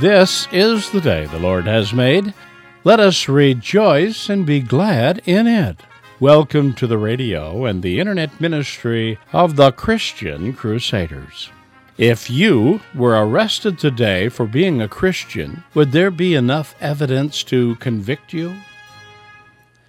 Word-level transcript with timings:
This 0.00 0.48
is 0.50 0.90
the 0.90 1.00
day 1.00 1.26
the 1.26 1.38
Lord 1.38 1.66
has 1.66 1.92
made. 1.92 2.34
Let 2.82 2.98
us 2.98 3.28
rejoice 3.28 4.28
and 4.28 4.44
be 4.44 4.60
glad 4.60 5.22
in 5.26 5.46
it. 5.46 5.76
Welcome 6.18 6.72
to 6.74 6.86
the 6.86 6.98
radio 6.98 7.66
and 7.66 7.82
the 7.82 8.00
internet 8.00 8.40
ministry 8.40 9.18
of 9.32 9.54
the 9.54 9.70
Christian 9.70 10.54
Crusaders. 10.54 11.50
If 11.98 12.30
you 12.30 12.80
were 12.94 13.12
arrested 13.12 13.78
today 13.78 14.28
for 14.28 14.46
being 14.46 14.80
a 14.80 14.88
Christian, 14.88 15.62
would 15.74 15.92
there 15.92 16.10
be 16.10 16.34
enough 16.34 16.74
evidence 16.80 17.44
to 17.44 17.76
convict 17.76 18.32
you? 18.32 18.56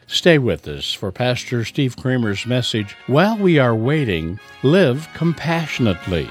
Stay 0.06 0.38
with 0.38 0.68
us 0.68 0.94
for 0.94 1.12
Pastor 1.12 1.66
Steve 1.66 1.96
Kramer's 1.98 2.46
message. 2.46 2.96
While 3.08 3.38
we 3.38 3.58
are 3.58 3.74
waiting, 3.74 4.40
live 4.62 5.08
compassionately. 5.16 6.30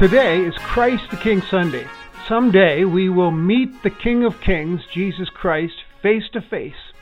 Today 0.00 0.38
is 0.46 0.54
Christ 0.56 1.10
the 1.10 1.18
King 1.18 1.42
Sunday. 1.42 1.86
Someday 2.26 2.84
we 2.84 3.10
will 3.10 3.30
meet 3.30 3.82
the 3.82 3.90
King 3.90 4.24
of 4.24 4.40
Kings, 4.40 4.80
Jesus 4.94 5.28
Christ, 5.28 5.74
face 6.02 6.22
to 6.32 6.40
face. 6.40 6.94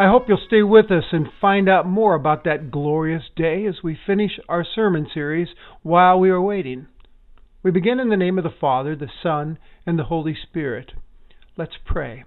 I 0.00 0.08
hope 0.08 0.28
you'll 0.28 0.42
stay 0.44 0.64
with 0.64 0.90
us 0.90 1.04
and 1.12 1.28
find 1.40 1.68
out 1.68 1.86
more 1.86 2.16
about 2.16 2.42
that 2.42 2.72
glorious 2.72 3.22
day 3.36 3.66
as 3.66 3.84
we 3.84 3.96
finish 4.04 4.40
our 4.48 4.64
sermon 4.64 5.06
series 5.14 5.46
while 5.84 6.18
we 6.18 6.28
are 6.28 6.42
waiting. 6.42 6.88
We 7.62 7.70
begin 7.70 8.00
in 8.00 8.08
the 8.08 8.16
name 8.16 8.36
of 8.36 8.42
the 8.42 8.50
Father, 8.50 8.96
the 8.96 9.12
Son, 9.22 9.56
and 9.86 9.96
the 9.96 10.02
Holy 10.02 10.34
Spirit. 10.34 10.90
Let's 11.56 11.76
pray. 11.84 12.24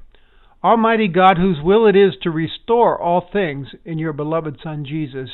Almighty 0.63 1.09
God, 1.09 1.37
whose 1.37 1.61
will 1.61 1.85
it 1.85 1.97
is 1.97 2.13
to 2.21 2.31
restore 2.31 2.97
all 2.97 3.27
things 3.29 3.67
in 3.83 3.99
your 3.99 4.13
beloved 4.13 4.59
Son 4.63 4.85
Jesus, 4.85 5.29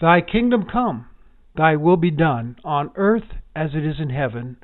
thy 0.00 0.22
kingdom 0.22 0.64
come, 0.64 1.08
thy 1.54 1.76
will 1.76 1.98
be 1.98 2.10
done 2.10 2.56
on 2.64 2.90
earth 2.94 3.34
as 3.56 3.70
it 3.74 3.84
is 3.84 3.98
in 3.98 4.10
heaven. 4.10 4.58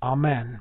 Amen. 0.00 0.60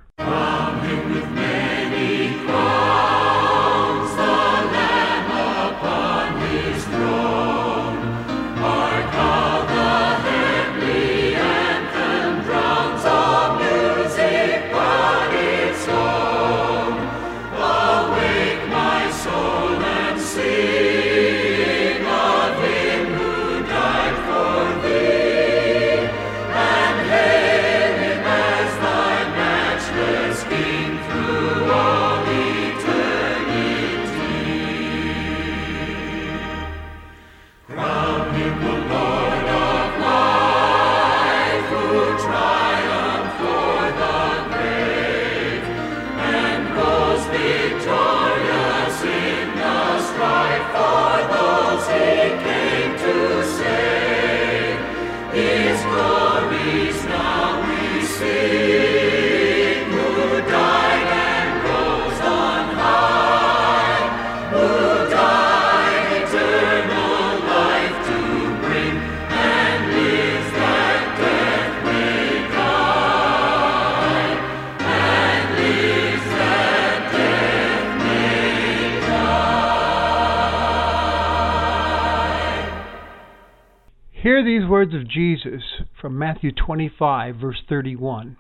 These 84.46 84.70
words 84.70 84.94
of 84.94 85.10
Jesus 85.10 85.64
from 86.00 86.18
Matthew 86.18 86.52
25, 86.52 87.36
verse 87.36 87.62
31. 87.68 88.38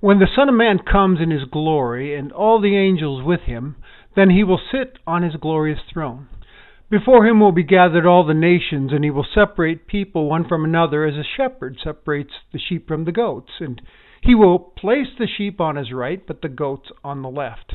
When 0.00 0.18
the 0.18 0.28
Son 0.34 0.48
of 0.48 0.54
Man 0.54 0.78
comes 0.78 1.20
in 1.20 1.30
his 1.30 1.44
glory, 1.50 2.16
and 2.16 2.30
all 2.32 2.60
the 2.60 2.76
angels 2.76 3.24
with 3.24 3.40
him, 3.40 3.76
then 4.14 4.30
he 4.30 4.44
will 4.44 4.60
sit 4.70 4.98
on 5.06 5.22
his 5.22 5.34
glorious 5.36 5.80
throne. 5.92 6.28
Before 6.88 7.26
him 7.26 7.40
will 7.40 7.52
be 7.52 7.64
gathered 7.64 8.06
all 8.06 8.24
the 8.24 8.34
nations, 8.34 8.92
and 8.92 9.02
he 9.02 9.10
will 9.10 9.26
separate 9.34 9.88
people 9.88 10.28
one 10.28 10.46
from 10.46 10.64
another 10.64 11.04
as 11.04 11.16
a 11.16 11.24
shepherd 11.36 11.76
separates 11.82 12.32
the 12.52 12.60
sheep 12.60 12.86
from 12.86 13.04
the 13.04 13.12
goats. 13.12 13.52
And 13.58 13.82
he 14.22 14.34
will 14.34 14.58
place 14.58 15.08
the 15.18 15.26
sheep 15.26 15.60
on 15.60 15.76
his 15.76 15.92
right, 15.92 16.24
but 16.24 16.42
the 16.42 16.48
goats 16.48 16.90
on 17.02 17.22
the 17.22 17.28
left. 17.28 17.74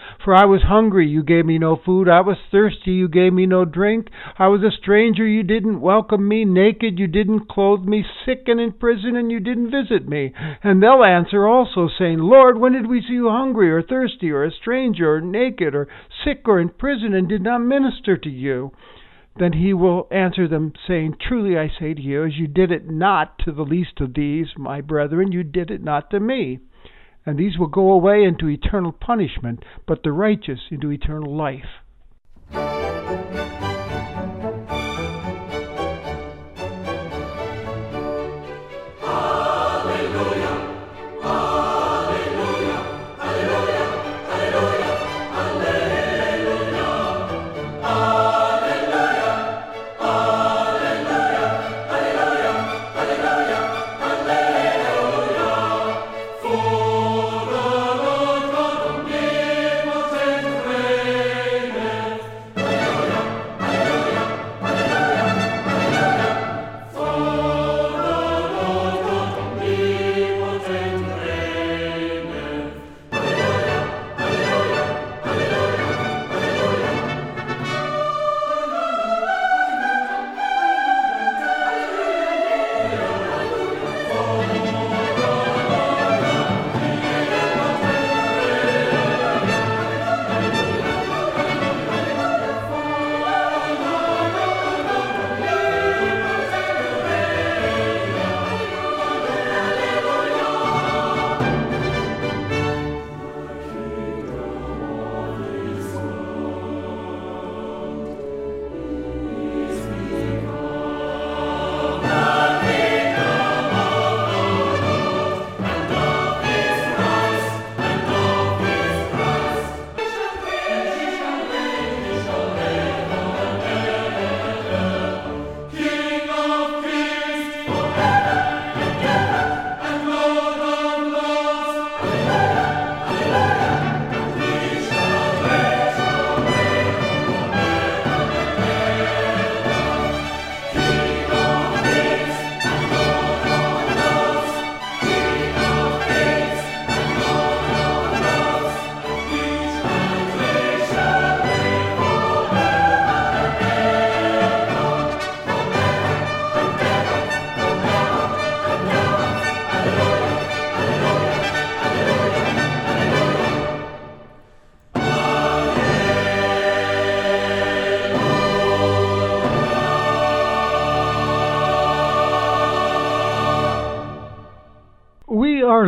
For 0.23 0.35
I 0.35 0.45
was 0.45 0.61
hungry, 0.61 1.07
you 1.07 1.23
gave 1.23 1.47
me 1.47 1.57
no 1.57 1.75
food. 1.75 2.07
I 2.07 2.21
was 2.21 2.37
thirsty, 2.51 2.91
you 2.91 3.07
gave 3.07 3.33
me 3.33 3.47
no 3.47 3.65
drink. 3.65 4.09
I 4.37 4.49
was 4.49 4.61
a 4.61 4.69
stranger, 4.69 5.25
you 5.25 5.41
didn't 5.41 5.81
welcome 5.81 6.27
me. 6.27 6.45
Naked, 6.45 6.99
you 6.99 7.07
didn't 7.07 7.49
clothe 7.49 7.85
me. 7.85 8.05
Sick 8.23 8.43
and 8.45 8.59
in 8.59 8.73
prison, 8.73 9.15
and 9.15 9.31
you 9.31 9.39
didn't 9.39 9.71
visit 9.71 10.07
me. 10.07 10.31
And 10.61 10.81
they'll 10.81 11.03
answer 11.03 11.47
also, 11.47 11.89
saying, 11.97 12.19
Lord, 12.19 12.59
when 12.59 12.73
did 12.73 12.85
we 12.85 13.01
see 13.01 13.13
you 13.13 13.29
hungry, 13.29 13.71
or 13.71 13.81
thirsty, 13.81 14.29
or 14.29 14.43
a 14.43 14.51
stranger, 14.51 15.15
or 15.15 15.21
naked, 15.21 15.73
or 15.73 15.87
sick, 16.23 16.47
or 16.47 16.59
in 16.59 16.69
prison, 16.69 17.15
and 17.15 17.27
did 17.27 17.41
not 17.41 17.59
minister 17.59 18.15
to 18.15 18.29
you? 18.29 18.71
Then 19.37 19.53
he 19.53 19.73
will 19.73 20.07
answer 20.11 20.47
them, 20.47 20.73
saying, 20.87 21.15
Truly 21.19 21.57
I 21.57 21.67
say 21.79 21.95
to 21.95 22.01
you, 22.01 22.25
as 22.25 22.37
you 22.37 22.47
did 22.47 22.71
it 22.71 22.87
not 22.87 23.39
to 23.39 23.51
the 23.51 23.63
least 23.63 23.99
of 23.99 24.13
these, 24.13 24.47
my 24.55 24.81
brethren, 24.81 25.31
you 25.31 25.43
did 25.43 25.71
it 25.71 25.81
not 25.81 26.11
to 26.11 26.19
me. 26.19 26.59
And 27.25 27.37
these 27.37 27.57
will 27.57 27.67
go 27.67 27.91
away 27.91 28.23
into 28.23 28.49
eternal 28.49 28.91
punishment, 28.91 29.63
but 29.87 30.03
the 30.03 30.11
righteous 30.11 30.59
into 30.71 30.91
eternal 30.91 31.35
life. 31.35 31.81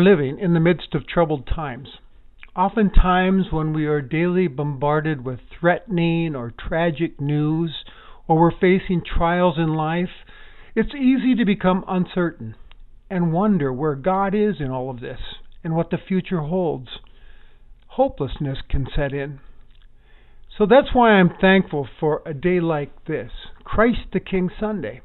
Living 0.01 0.39
in 0.39 0.53
the 0.53 0.59
midst 0.59 0.95
of 0.95 1.07
troubled 1.07 1.47
times. 1.47 1.89
Oftentimes, 2.55 3.47
when 3.51 3.73
we 3.73 3.85
are 3.87 4.01
daily 4.01 4.47
bombarded 4.47 5.25
with 5.25 5.39
threatening 5.59 6.35
or 6.35 6.51
tragic 6.51 7.19
news, 7.19 7.83
or 8.27 8.39
we're 8.39 8.51
facing 8.51 9.01
trials 9.03 9.55
in 9.57 9.73
life, 9.73 10.09
it's 10.75 10.93
easy 10.95 11.35
to 11.35 11.45
become 11.45 11.83
uncertain 11.87 12.55
and 13.09 13.33
wonder 13.33 13.71
where 13.71 13.95
God 13.95 14.33
is 14.33 14.55
in 14.59 14.71
all 14.71 14.89
of 14.89 15.01
this 15.01 15.19
and 15.63 15.75
what 15.75 15.89
the 15.89 15.97
future 15.97 16.41
holds. 16.41 16.89
Hopelessness 17.87 18.59
can 18.69 18.87
set 18.95 19.13
in. 19.13 19.39
So 20.57 20.65
that's 20.65 20.93
why 20.93 21.11
I'm 21.11 21.33
thankful 21.41 21.87
for 21.99 22.21
a 22.25 22.33
day 22.33 22.59
like 22.59 23.05
this 23.05 23.31
Christ 23.63 24.07
the 24.13 24.19
King 24.19 24.49
Sunday. 24.59 25.01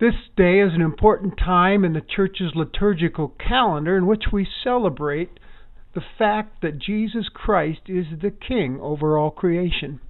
This 0.00 0.14
day 0.34 0.60
is 0.60 0.72
an 0.72 0.80
important 0.80 1.36
time 1.36 1.84
in 1.84 1.92
the 1.92 2.00
church's 2.00 2.54
liturgical 2.54 3.34
calendar 3.38 3.98
in 3.98 4.06
which 4.06 4.32
we 4.32 4.48
celebrate 4.64 5.38
the 5.94 6.00
fact 6.00 6.62
that 6.62 6.78
Jesus 6.78 7.28
Christ 7.28 7.82
is 7.86 8.06
the 8.22 8.30
King 8.30 8.78
over 8.80 9.18
all 9.18 9.30
creation. 9.30 10.00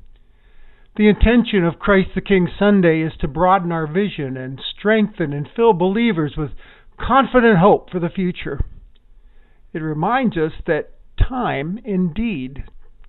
The 0.96 1.08
intention 1.08 1.64
of 1.64 1.80
Christ 1.80 2.10
the 2.14 2.20
King 2.20 2.48
Sunday 2.56 3.00
is 3.00 3.14
to 3.20 3.26
broaden 3.26 3.72
our 3.72 3.88
vision 3.88 4.36
and 4.36 4.60
strengthen 4.78 5.32
and 5.32 5.48
fill 5.56 5.72
believers 5.72 6.34
with 6.36 6.50
confident 6.96 7.58
hope 7.58 7.90
for 7.90 7.98
the 7.98 8.08
future. 8.08 8.60
It 9.72 9.80
reminds 9.80 10.36
us 10.36 10.52
that 10.68 10.90
time, 11.18 11.80
indeed, 11.84 12.62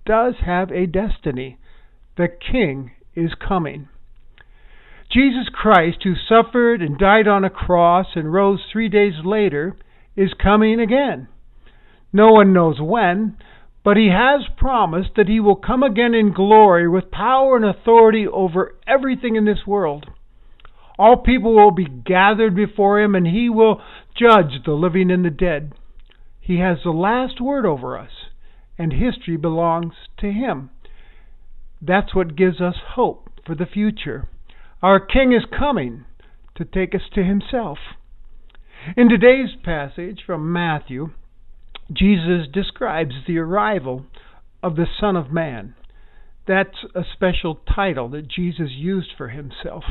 does 0.04 0.34
have 0.44 0.72
a 0.72 0.86
destiny. 0.86 1.58
The 2.16 2.26
King 2.26 2.90
is 3.14 3.34
coming. 3.34 3.88
Jesus 5.12 5.48
Christ, 5.52 5.98
who 6.04 6.14
suffered 6.28 6.80
and 6.80 6.96
died 6.98 7.28
on 7.28 7.44
a 7.44 7.50
cross 7.50 8.06
and 8.14 8.32
rose 8.32 8.60
three 8.72 8.88
days 8.88 9.12
later, 9.24 9.76
is 10.16 10.30
coming 10.42 10.80
again. 10.80 11.28
No 12.12 12.32
one 12.32 12.52
knows 12.52 12.80
when, 12.80 13.36
but 13.84 13.96
he 13.96 14.08
has 14.08 14.46
promised 14.56 15.10
that 15.16 15.28
he 15.28 15.40
will 15.40 15.56
come 15.56 15.82
again 15.82 16.14
in 16.14 16.32
glory 16.32 16.88
with 16.88 17.10
power 17.10 17.56
and 17.56 17.64
authority 17.64 18.26
over 18.26 18.74
everything 18.86 19.36
in 19.36 19.44
this 19.44 19.66
world. 19.66 20.06
All 20.98 21.16
people 21.16 21.54
will 21.54 21.72
be 21.72 21.86
gathered 21.86 22.54
before 22.54 23.00
him, 23.00 23.14
and 23.14 23.26
he 23.26 23.48
will 23.50 23.80
judge 24.18 24.62
the 24.64 24.72
living 24.72 25.10
and 25.10 25.24
the 25.24 25.30
dead. 25.30 25.72
He 26.40 26.58
has 26.58 26.78
the 26.84 26.90
last 26.90 27.40
word 27.40 27.66
over 27.66 27.98
us, 27.98 28.10
and 28.78 28.92
history 28.92 29.36
belongs 29.36 29.94
to 30.18 30.32
him. 30.32 30.70
That's 31.80 32.14
what 32.14 32.36
gives 32.36 32.60
us 32.60 32.76
hope 32.94 33.28
for 33.44 33.54
the 33.54 33.66
future. 33.66 34.28
Our 34.82 34.98
King 34.98 35.32
is 35.32 35.44
coming 35.56 36.06
to 36.56 36.64
take 36.64 36.92
us 36.92 37.02
to 37.14 37.22
himself. 37.22 37.78
In 38.96 39.08
today's 39.08 39.50
passage 39.62 40.22
from 40.26 40.52
Matthew, 40.52 41.10
Jesus 41.92 42.48
describes 42.52 43.14
the 43.24 43.38
arrival 43.38 44.06
of 44.60 44.74
the 44.74 44.86
Son 45.00 45.14
of 45.14 45.30
Man. 45.30 45.76
That's 46.48 46.84
a 46.96 47.02
special 47.12 47.60
title 47.72 48.08
that 48.08 48.26
Jesus 48.26 48.70
used 48.70 49.10
for 49.16 49.28
himself. 49.28 49.84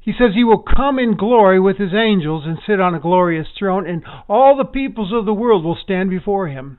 He 0.00 0.12
says 0.12 0.32
he 0.34 0.44
will 0.44 0.62
come 0.62 0.98
in 0.98 1.16
glory 1.16 1.58
with 1.58 1.78
his 1.78 1.94
angels 1.94 2.44
and 2.46 2.58
sit 2.66 2.80
on 2.80 2.94
a 2.94 3.00
glorious 3.00 3.48
throne, 3.58 3.88
and 3.88 4.04
all 4.28 4.54
the 4.54 4.66
peoples 4.66 5.14
of 5.14 5.24
the 5.24 5.32
world 5.32 5.64
will 5.64 5.78
stand 5.82 6.10
before 6.10 6.48
him. 6.48 6.76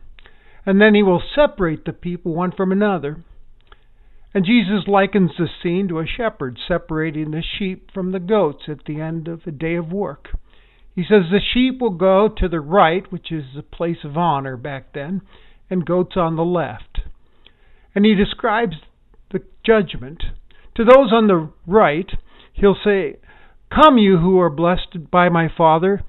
And 0.64 0.80
then 0.80 0.94
he 0.94 1.02
will 1.02 1.24
separate 1.34 1.86
the 1.86 1.94
people 1.94 2.36
one 2.36 2.52
from 2.52 2.72
another. 2.72 3.24
And 4.36 4.44
Jesus 4.44 4.86
likens 4.86 5.32
the 5.38 5.48
scene 5.64 5.88
to 5.88 6.00
a 6.00 6.06
shepherd 6.06 6.60
separating 6.68 7.32
the 7.32 7.42
sheep 7.42 7.90
from 7.94 8.12
the 8.12 8.20
goats 8.20 8.64
at 8.68 8.84
the 8.86 9.00
end 9.00 9.30
of 9.30 9.48
a 9.48 9.52
day 9.52 9.76
of 9.76 9.94
work. 9.94 10.28
He 10.94 11.04
says 11.04 11.32
the 11.32 11.40
sheep 11.40 11.80
will 11.80 11.92
go 11.92 12.28
to 12.28 12.50
the 12.50 12.60
right, 12.60 13.10
which 13.10 13.32
is 13.32 13.46
the 13.56 13.64
place 13.64 14.04
of 14.04 14.18
honor 14.18 14.58
back 14.58 14.92
then, 14.94 15.22
and 15.70 15.86
goats 15.86 16.18
on 16.18 16.36
the 16.36 16.44
left. 16.44 17.00
And 17.96 18.06
he 18.06 18.14
describes 18.14 18.76
the 19.32 19.42
judgment. 19.66 20.22
To 20.76 20.84
those 20.84 21.14
on 21.14 21.28
the 21.28 21.50
right, 21.66 22.12
he'll 22.52 22.76
say, 22.84 23.16
Come, 23.74 23.98
you 23.98 24.18
who 24.18 24.38
are 24.42 24.50
blessed 24.50 25.10
by 25.10 25.30
my 25.30 25.48
Father, 25.48 26.02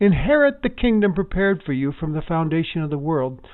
inherit 0.00 0.62
the 0.62 0.70
kingdom 0.70 1.12
prepared 1.12 1.62
for 1.62 1.74
you 1.74 1.92
from 1.92 2.14
the 2.14 2.22
foundation 2.22 2.80
of 2.80 2.88
the 2.88 2.96
world. 2.96 3.46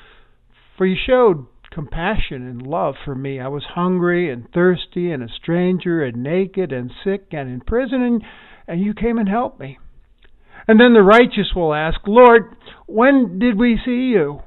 For 0.78 0.86
you 0.86 0.96
showed 1.04 1.46
compassion 1.70 2.46
and 2.46 2.62
love 2.62 2.94
for 3.04 3.14
me. 3.14 3.40
I 3.40 3.48
was 3.48 3.64
hungry 3.74 4.30
and 4.30 4.50
thirsty 4.52 5.10
and 5.10 5.22
a 5.22 5.28
stranger 5.28 6.02
and 6.02 6.22
naked 6.22 6.72
and 6.72 6.90
sick 7.04 7.28
and 7.32 7.48
in 7.48 7.60
prison, 7.60 8.02
and, 8.02 8.22
and 8.66 8.80
you 8.80 8.94
came 8.94 9.18
and 9.18 9.28
helped 9.28 9.60
me. 9.60 9.78
And 10.66 10.78
then 10.78 10.92
the 10.92 11.02
righteous 11.02 11.54
will 11.54 11.74
ask, 11.74 12.00
Lord, 12.06 12.54
when 12.86 13.38
did 13.38 13.58
we 13.58 13.78
see 13.84 14.12
you? 14.12 14.40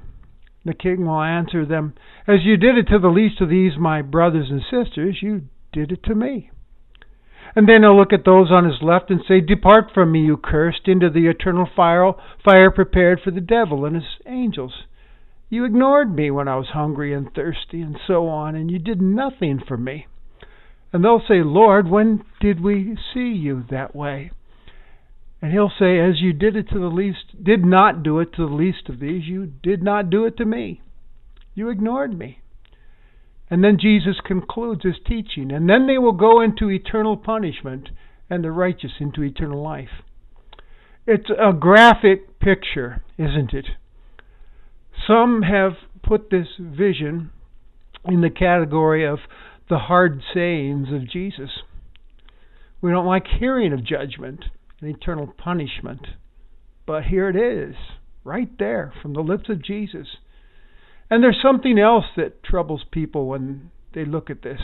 The 0.66 0.74
king 0.74 1.06
will 1.06 1.22
answer 1.22 1.66
them, 1.66 1.94
As 2.28 2.44
you 2.44 2.56
did 2.56 2.78
it 2.78 2.88
to 2.88 3.00
the 3.00 3.10
least 3.10 3.42
of 3.42 3.50
these, 3.50 3.74
my 3.78 4.02
brothers 4.02 4.50
and 4.50 4.62
sisters, 4.62 5.18
you 5.22 5.44
did 5.72 5.92
it 5.92 6.04
to 6.04 6.16
me. 6.16 6.52
And 7.56 7.68
then 7.68 7.84
he'll 7.84 7.98
look 7.98 8.14
at 8.14 8.26
those 8.26 8.50
on 8.52 8.66
his 8.66 8.82
left 8.82 9.12
and 9.12 9.22
say, 9.28 9.42
Depart 9.42 9.92
from 9.94 10.12
me, 10.12 10.22
you 10.22 10.38
cursed, 10.38 10.88
into 10.88 11.10
the 11.10 11.28
eternal 11.28 11.68
fire, 11.76 12.14
fire 12.44 12.72
prepared 12.72 13.20
for 13.22 13.32
the 13.32 13.42
devil 13.42 13.86
and 13.86 13.96
his 13.96 14.06
angels. 14.26 14.74
You 15.54 15.66
ignored 15.66 16.16
me 16.16 16.32
when 16.32 16.48
I 16.48 16.56
was 16.56 16.70
hungry 16.70 17.14
and 17.14 17.32
thirsty 17.32 17.80
and 17.80 17.96
so 18.08 18.28
on, 18.28 18.56
and 18.56 18.72
you 18.72 18.80
did 18.80 19.00
nothing 19.00 19.60
for 19.68 19.78
me. 19.78 20.08
And 20.92 21.04
they'll 21.04 21.22
say, 21.28 21.44
Lord, 21.44 21.88
when 21.88 22.24
did 22.42 22.60
we 22.60 22.98
see 23.14 23.34
you 23.34 23.64
that 23.70 23.96
way? 23.96 24.32
And 25.44 25.52
he'll 25.52 25.72
say, 25.78 26.00
As 26.00 26.22
you 26.22 26.34
did 26.34 26.56
it 26.56 26.70
to 26.70 26.80
the 26.80 26.88
least, 26.88 27.44
did 27.44 27.64
not 27.64 28.02
do 28.02 28.18
it 28.18 28.34
to 28.34 28.48
the 28.48 28.54
least 28.56 28.90
of 28.90 29.00
these, 29.00 29.28
you 29.28 29.46
did 29.46 29.84
not 29.84 30.10
do 30.10 30.26
it 30.26 30.38
to 30.38 30.46
me. 30.46 30.82
You 31.54 31.70
ignored 31.70 32.18
me. 32.18 32.40
And 33.48 33.64
then 33.64 33.78
Jesus 33.80 34.16
concludes 34.26 34.82
his 34.84 34.98
teaching. 35.06 35.52
And 35.52 35.70
then 35.70 35.86
they 35.86 36.00
will 36.00 36.14
go 36.14 36.42
into 36.42 36.72
eternal 36.72 37.16
punishment, 37.16 37.90
and 38.28 38.44
the 38.44 38.50
righteous 38.50 38.94
into 39.00 39.22
eternal 39.22 39.62
life. 39.62 40.02
It's 41.06 41.30
a 41.30 41.54
graphic 41.54 42.40
picture, 42.40 43.04
isn't 43.20 43.54
it? 43.54 43.68
Some 45.08 45.42
have 45.42 45.74
put 46.04 46.30
this 46.30 46.48
vision 46.60 47.32
in 48.06 48.22
the 48.22 48.30
category 48.30 49.08
of 49.08 49.20
the 49.70 49.78
hard 49.78 50.22
sayings 50.34 50.88
of 50.92 51.10
Jesus. 51.10 51.50
We 52.82 52.92
don't 52.92 53.06
like 53.06 53.24
hearing 53.40 53.74
of 53.74 53.86
judgment 53.86 54.46
and 54.82 54.96
eternal 54.96 55.28
punishment. 55.38 56.06
But 56.86 57.04
here 57.04 57.30
it 57.30 57.36
is, 57.36 57.76
right 58.24 58.50
there 58.60 58.94
from 59.02 59.14
the 59.14 59.22
lips 59.22 59.50
of 59.50 59.64
Jesus. 59.64 60.08
And 61.10 61.24
there's 61.24 61.40
something 61.42 61.80
else 61.80 62.06
that 62.18 62.44
troubles 62.44 62.84
people 62.92 63.28
when 63.28 63.72
they 63.94 64.06
look 64.06 64.30
at 64.30 64.42
this. 64.42 64.60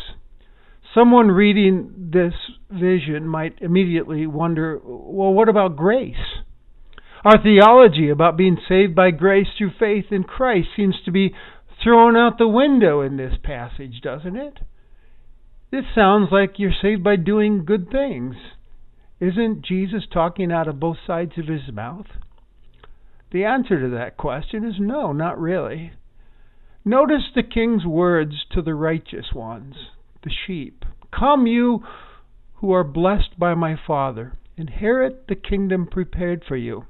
Someone 0.93 1.27
reading 1.27 2.09
this 2.11 2.33
vision 2.69 3.27
might 3.27 3.59
immediately 3.61 4.25
wonder 4.25 4.79
well, 4.83 5.33
what 5.33 5.47
about 5.47 5.75
grace? 5.75 6.15
Our 7.25 7.41
theology 7.41 8.09
about 8.09 8.37
being 8.37 8.57
saved 8.67 8.95
by 8.95 9.11
grace 9.11 9.47
through 9.57 9.71
faith 9.77 10.05
in 10.11 10.23
Christ 10.23 10.69
seems 10.75 10.95
to 11.03 11.11
be 11.11 11.33
thrown 11.83 12.15
out 12.15 12.37
the 12.37 12.47
window 12.47 13.01
in 13.01 13.17
this 13.17 13.33
passage, 13.43 14.01
doesn't 14.01 14.37
it? 14.37 14.59
This 15.71 15.83
sounds 15.93 16.29
like 16.31 16.53
you're 16.57 16.71
saved 16.81 17.03
by 17.03 17.17
doing 17.17 17.65
good 17.65 17.91
things. 17.91 18.35
Isn't 19.19 19.65
Jesus 19.65 20.03
talking 20.11 20.51
out 20.51 20.67
of 20.67 20.79
both 20.79 20.97
sides 21.05 21.33
of 21.37 21.47
his 21.47 21.73
mouth? 21.73 22.07
The 23.31 23.43
answer 23.43 23.79
to 23.81 23.89
that 23.89 24.17
question 24.17 24.63
is 24.65 24.75
no, 24.79 25.11
not 25.11 25.39
really. 25.39 25.91
Notice 26.85 27.29
the 27.35 27.43
king's 27.43 27.85
words 27.85 28.45
to 28.53 28.61
the 28.61 28.73
righteous 28.73 29.33
ones, 29.35 29.75
the 30.23 30.31
sheep. 30.47 30.85
Come, 31.11 31.45
you 31.45 31.83
who 32.55 32.71
are 32.71 32.83
blessed 32.83 33.37
by 33.37 33.53
my 33.55 33.75
Father, 33.75 34.37
inherit 34.55 35.27
the 35.27 35.35
kingdom 35.35 35.85
prepared 35.85 36.43
for 36.47 36.55
you. 36.55 36.85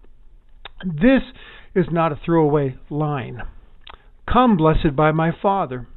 This 0.83 1.23
is 1.75 1.87
not 1.91 2.11
a 2.11 2.19
throwaway 2.23 2.77
line. 2.89 3.41
Come, 4.31 4.57
blessed 4.57 4.95
by 4.95 5.11
my 5.11 5.31
Father. 5.31 5.87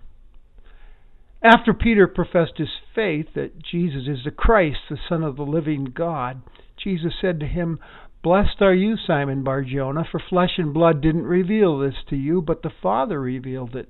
After 1.42 1.74
Peter 1.74 2.06
professed 2.06 2.58
his 2.58 2.70
faith 2.94 3.26
that 3.34 3.62
Jesus 3.62 4.06
is 4.06 4.24
the 4.24 4.30
Christ, 4.30 4.78
the 4.88 4.96
Son 5.08 5.22
of 5.22 5.36
the 5.36 5.42
living 5.42 5.84
God, 5.84 6.42
Jesus 6.82 7.12
said 7.20 7.40
to 7.40 7.46
him, 7.46 7.78
Blessed 8.22 8.60
are 8.60 8.74
you, 8.74 8.96
Simon 8.96 9.42
Barjona, 9.42 10.04
for 10.08 10.20
flesh 10.20 10.52
and 10.56 10.72
blood 10.72 11.00
didn't 11.00 11.24
reveal 11.24 11.78
this 11.78 11.96
to 12.08 12.16
you, 12.16 12.40
but 12.40 12.62
the 12.62 12.70
Father 12.70 13.20
revealed 13.20 13.74
it. 13.74 13.88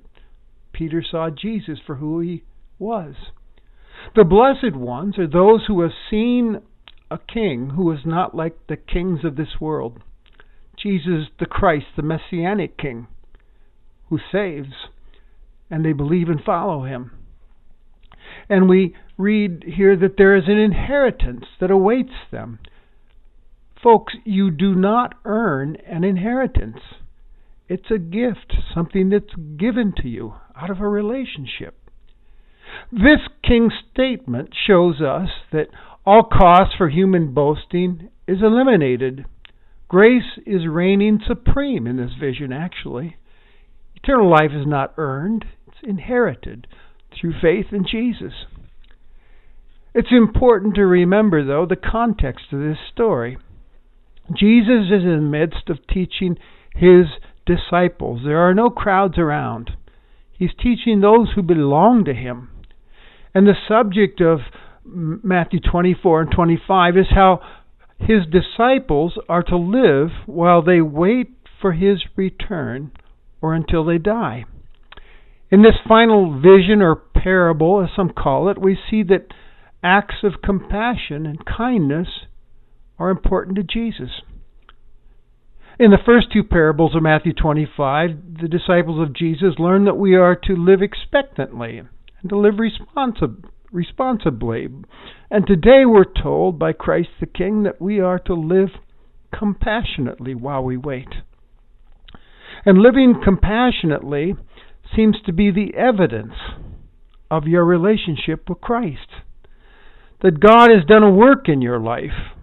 Peter 0.72 1.02
saw 1.02 1.28
Jesus 1.28 1.78
for 1.86 1.96
who 1.96 2.20
he 2.20 2.42
was. 2.78 3.14
The 4.16 4.24
blessed 4.24 4.74
ones 4.74 5.18
are 5.18 5.26
those 5.26 5.66
who 5.66 5.82
have 5.82 5.92
seen 6.10 6.62
a 7.10 7.18
king 7.18 7.70
who 7.76 7.92
is 7.92 8.00
not 8.06 8.34
like 8.34 8.66
the 8.66 8.76
kings 8.76 9.24
of 9.24 9.36
this 9.36 9.60
world. 9.60 10.00
Jesus 10.82 11.28
the 11.38 11.46
Christ, 11.46 11.86
the 11.96 12.02
Messianic 12.02 12.76
King, 12.76 13.06
who 14.08 14.18
saves, 14.30 14.72
and 15.70 15.84
they 15.84 15.92
believe 15.92 16.28
and 16.28 16.42
follow 16.44 16.84
him. 16.84 17.12
And 18.48 18.68
we 18.68 18.94
read 19.16 19.64
here 19.76 19.96
that 19.96 20.16
there 20.16 20.36
is 20.36 20.44
an 20.46 20.58
inheritance 20.58 21.44
that 21.60 21.70
awaits 21.70 22.14
them. 22.30 22.58
Folks, 23.82 24.14
you 24.24 24.50
do 24.50 24.74
not 24.74 25.14
earn 25.24 25.76
an 25.86 26.04
inheritance. 26.04 26.78
It's 27.68 27.90
a 27.90 27.98
gift, 27.98 28.54
something 28.74 29.08
that's 29.08 29.34
given 29.56 29.92
to 30.02 30.08
you 30.08 30.34
out 30.56 30.70
of 30.70 30.80
a 30.80 30.88
relationship. 30.88 31.78
This 32.90 33.20
king's 33.46 33.72
statement 33.92 34.50
shows 34.66 35.00
us 35.00 35.28
that 35.52 35.68
all 36.04 36.24
cause 36.24 36.74
for 36.76 36.88
human 36.88 37.32
boasting 37.32 38.10
is 38.26 38.38
eliminated. 38.42 39.24
Grace 39.92 40.38
is 40.46 40.62
reigning 40.66 41.20
supreme 41.28 41.86
in 41.86 41.98
this 41.98 42.12
vision, 42.18 42.50
actually. 42.50 43.14
Eternal 43.94 44.30
life 44.30 44.50
is 44.50 44.66
not 44.66 44.94
earned, 44.96 45.44
it's 45.66 45.76
inherited 45.82 46.66
through 47.12 47.34
faith 47.42 47.66
in 47.72 47.84
Jesus. 47.84 48.32
It's 49.94 50.08
important 50.10 50.76
to 50.76 50.86
remember, 50.86 51.44
though, 51.44 51.66
the 51.66 51.76
context 51.76 52.46
of 52.52 52.60
this 52.60 52.78
story. 52.90 53.36
Jesus 54.34 54.86
is 54.86 55.02
in 55.02 55.30
the 55.30 55.38
midst 55.38 55.68
of 55.68 55.86
teaching 55.92 56.38
his 56.74 57.04
disciples. 57.44 58.22
There 58.24 58.38
are 58.38 58.54
no 58.54 58.70
crowds 58.70 59.18
around. 59.18 59.72
He's 60.32 60.54
teaching 60.58 61.02
those 61.02 61.32
who 61.34 61.42
belong 61.42 62.06
to 62.06 62.14
him. 62.14 62.48
And 63.34 63.46
the 63.46 63.52
subject 63.68 64.22
of 64.22 64.38
Matthew 64.86 65.60
24 65.60 66.22
and 66.22 66.30
25 66.30 66.96
is 66.96 67.06
how 67.14 67.42
his 68.06 68.22
disciples 68.30 69.18
are 69.28 69.42
to 69.44 69.56
live 69.56 70.10
while 70.26 70.62
they 70.62 70.80
wait 70.80 71.28
for 71.60 71.72
his 71.72 72.02
return 72.16 72.90
or 73.40 73.54
until 73.54 73.84
they 73.84 73.98
die. 73.98 74.44
In 75.50 75.62
this 75.62 75.76
final 75.86 76.40
vision 76.40 76.80
or 76.80 76.96
parable, 76.96 77.82
as 77.82 77.90
some 77.94 78.10
call 78.10 78.48
it, 78.48 78.58
we 78.58 78.78
see 78.90 79.02
that 79.04 79.26
acts 79.82 80.24
of 80.24 80.42
compassion 80.42 81.26
and 81.26 81.44
kindness 81.44 82.08
are 82.98 83.10
important 83.10 83.56
to 83.56 83.62
Jesus. 83.62 84.22
In 85.78 85.90
the 85.90 85.98
first 86.04 86.28
two 86.32 86.44
parables 86.44 86.94
of 86.94 87.02
Matthew 87.02 87.32
25, 87.32 88.38
the 88.40 88.48
disciples 88.48 89.00
of 89.00 89.14
Jesus 89.14 89.58
learn 89.58 89.84
that 89.86 89.96
we 89.96 90.14
are 90.14 90.36
to 90.36 90.54
live 90.54 90.82
expectantly 90.82 91.78
and 91.78 92.28
to 92.28 92.38
live 92.38 92.54
responsib- 92.54 93.44
responsibly. 93.72 94.68
And 95.30 95.46
today 95.46 95.84
we're 95.84 96.04
told 96.04 96.58
by 96.58 96.72
Christ 96.72 97.08
the 97.20 97.26
King 97.26 97.62
that 97.64 97.80
we 97.80 98.00
are 98.00 98.18
to 98.20 98.34
live 98.34 98.68
compassionately 99.36 100.34
while 100.34 100.62
we 100.62 100.76
wait. 100.76 101.08
And 102.64 102.78
living 102.78 103.20
compassionately 103.24 104.34
seems 104.94 105.16
to 105.26 105.32
be 105.32 105.50
the 105.50 105.74
evidence 105.76 106.34
of 107.30 107.46
your 107.46 107.64
relationship 107.64 108.48
with 108.48 108.60
Christ. 108.60 109.08
That 110.22 110.38
God 110.38 110.70
has 110.70 110.84
done 110.86 111.02
a 111.02 111.10
work 111.10 111.48
in 111.48 111.62
your 111.62 111.80
life 111.80 112.36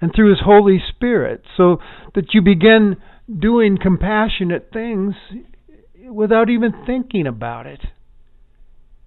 and 0.00 0.12
through 0.14 0.30
His 0.30 0.40
Holy 0.44 0.78
Spirit 0.94 1.42
so 1.56 1.78
that 2.14 2.34
you 2.34 2.42
begin 2.42 2.96
doing 3.38 3.78
compassionate 3.80 4.70
things 4.72 5.14
without 6.10 6.50
even 6.50 6.72
thinking 6.84 7.26
about 7.26 7.66
it. 7.66 7.80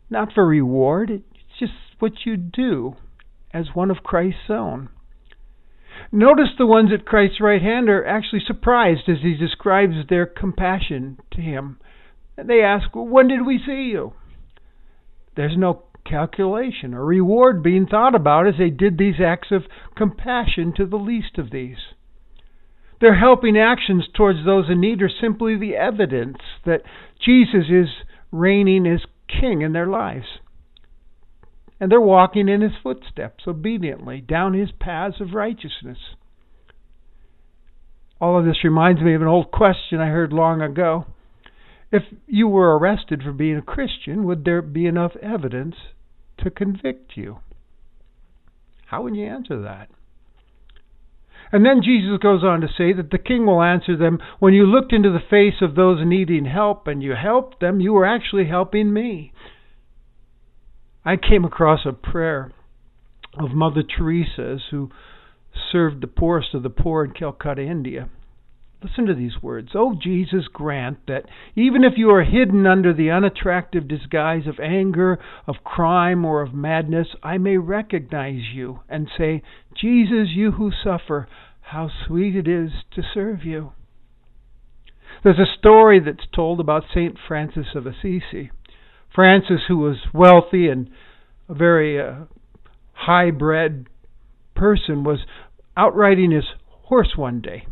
Not 0.09 0.33
for 0.33 0.45
reward, 0.45 1.23
just 1.61 1.73
what 1.99 2.25
you 2.25 2.35
do 2.35 2.95
as 3.53 3.67
one 3.73 3.91
of 3.91 4.03
Christ's 4.03 4.49
own. 4.49 4.89
Notice 6.11 6.49
the 6.57 6.65
ones 6.65 6.89
at 6.91 7.05
Christ's 7.05 7.39
right 7.39 7.61
hand 7.61 7.87
are 7.87 8.05
actually 8.05 8.41
surprised 8.45 9.07
as 9.07 9.17
he 9.21 9.35
describes 9.35 9.93
their 10.09 10.25
compassion 10.25 11.19
to 11.31 11.41
him. 11.41 11.77
They 12.35 12.61
ask, 12.61 12.89
When 12.93 13.27
did 13.27 13.45
we 13.45 13.59
see 13.63 13.89
you? 13.91 14.13
There's 15.35 15.55
no 15.55 15.83
calculation 16.03 16.95
or 16.95 17.05
reward 17.05 17.61
being 17.61 17.85
thought 17.85 18.15
about 18.15 18.47
as 18.47 18.55
they 18.57 18.71
did 18.71 18.97
these 18.97 19.21
acts 19.23 19.49
of 19.51 19.63
compassion 19.95 20.73
to 20.77 20.85
the 20.85 20.97
least 20.97 21.37
of 21.37 21.51
these. 21.51 21.77
Their 22.99 23.19
helping 23.19 23.57
actions 23.57 24.07
towards 24.15 24.43
those 24.43 24.69
in 24.69 24.81
need 24.81 25.01
are 25.01 25.09
simply 25.09 25.55
the 25.55 25.75
evidence 25.75 26.37
that 26.65 26.81
Jesus 27.23 27.65
is 27.69 27.87
reigning 28.31 28.87
as 28.87 29.01
king 29.27 29.61
in 29.61 29.73
their 29.73 29.87
lives. 29.87 30.39
And 31.81 31.91
they're 31.91 31.99
walking 31.99 32.47
in 32.47 32.61
his 32.61 32.71
footsteps 32.81 33.45
obediently 33.47 34.21
down 34.21 34.53
his 34.53 34.69
paths 34.71 35.19
of 35.19 35.33
righteousness. 35.33 35.97
All 38.21 38.37
of 38.37 38.45
this 38.45 38.63
reminds 38.63 39.01
me 39.01 39.15
of 39.15 39.21
an 39.23 39.27
old 39.27 39.49
question 39.51 39.99
I 39.99 40.09
heard 40.09 40.31
long 40.31 40.61
ago. 40.61 41.07
If 41.91 42.03
you 42.27 42.47
were 42.47 42.77
arrested 42.77 43.23
for 43.23 43.33
being 43.33 43.57
a 43.57 43.63
Christian, 43.63 44.25
would 44.25 44.45
there 44.45 44.61
be 44.61 44.85
enough 44.85 45.13
evidence 45.23 45.75
to 46.43 46.51
convict 46.51 47.17
you? 47.17 47.39
How 48.85 49.01
would 49.01 49.15
you 49.15 49.25
answer 49.25 49.59
that? 49.63 49.89
And 51.51 51.65
then 51.65 51.81
Jesus 51.83 52.19
goes 52.21 52.43
on 52.43 52.61
to 52.61 52.67
say 52.67 52.93
that 52.93 53.09
the 53.09 53.17
king 53.17 53.47
will 53.47 53.63
answer 53.63 53.97
them 53.97 54.19
when 54.37 54.53
you 54.53 54.67
looked 54.67 54.93
into 54.93 55.09
the 55.09 55.19
face 55.19 55.61
of 55.61 55.73
those 55.73 56.05
needing 56.05 56.45
help 56.45 56.85
and 56.85 57.01
you 57.01 57.15
helped 57.15 57.59
them, 57.59 57.81
you 57.81 57.91
were 57.91 58.05
actually 58.05 58.47
helping 58.47 58.93
me. 58.93 59.33
I 61.03 61.17
came 61.17 61.45
across 61.45 61.85
a 61.85 61.93
prayer 61.93 62.51
of 63.39 63.51
Mother 63.51 63.83
Teresa's 63.83 64.61
who 64.71 64.89
served 65.71 66.01
the 66.01 66.07
poorest 66.07 66.53
of 66.53 66.63
the 66.63 66.69
poor 66.69 67.05
in 67.05 67.11
Calcutta, 67.11 67.63
India. 67.63 68.09
Listen 68.83 69.05
to 69.05 69.13
these 69.13 69.41
words. 69.41 69.69
Oh, 69.75 69.95
Jesus, 70.01 70.47
grant 70.51 71.05
that 71.07 71.25
even 71.55 71.83
if 71.83 71.93
you 71.97 72.09
are 72.09 72.23
hidden 72.23 72.65
under 72.65 72.93
the 72.93 73.11
unattractive 73.11 73.87
disguise 73.87 74.47
of 74.47 74.59
anger, 74.59 75.19
of 75.45 75.63
crime, 75.63 76.25
or 76.25 76.41
of 76.41 76.53
madness, 76.53 77.07
I 77.21 77.37
may 77.37 77.57
recognize 77.57 78.41
you 78.53 78.79
and 78.89 79.07
say, 79.15 79.43
Jesus, 79.75 80.29
you 80.29 80.53
who 80.53 80.71
suffer, 80.83 81.27
how 81.61 81.89
sweet 82.07 82.35
it 82.35 82.47
is 82.47 82.71
to 82.95 83.03
serve 83.13 83.43
you. 83.43 83.73
There's 85.23 85.39
a 85.39 85.57
story 85.59 85.99
that's 85.99 86.27
told 86.33 86.59
about 86.59 86.83
St. 86.89 87.17
Francis 87.27 87.67
of 87.75 87.85
Assisi. 87.85 88.49
Francis, 89.13 89.61
who 89.67 89.77
was 89.77 89.97
wealthy 90.13 90.67
and 90.67 90.89
a 91.49 91.53
very 91.53 91.99
uh, 91.99 92.25
high 92.93 93.31
bred 93.31 93.87
person, 94.55 95.03
was 95.03 95.19
out 95.75 95.95
riding 95.95 96.31
his 96.31 96.45
horse 96.85 97.13
one 97.15 97.41
day 97.41 97.65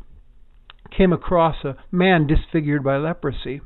came 0.96 1.14
across 1.14 1.64
a 1.64 1.76
man 1.92 2.28
disfigured 2.28 2.84
by 2.84 2.98
leprosy. 2.98 3.62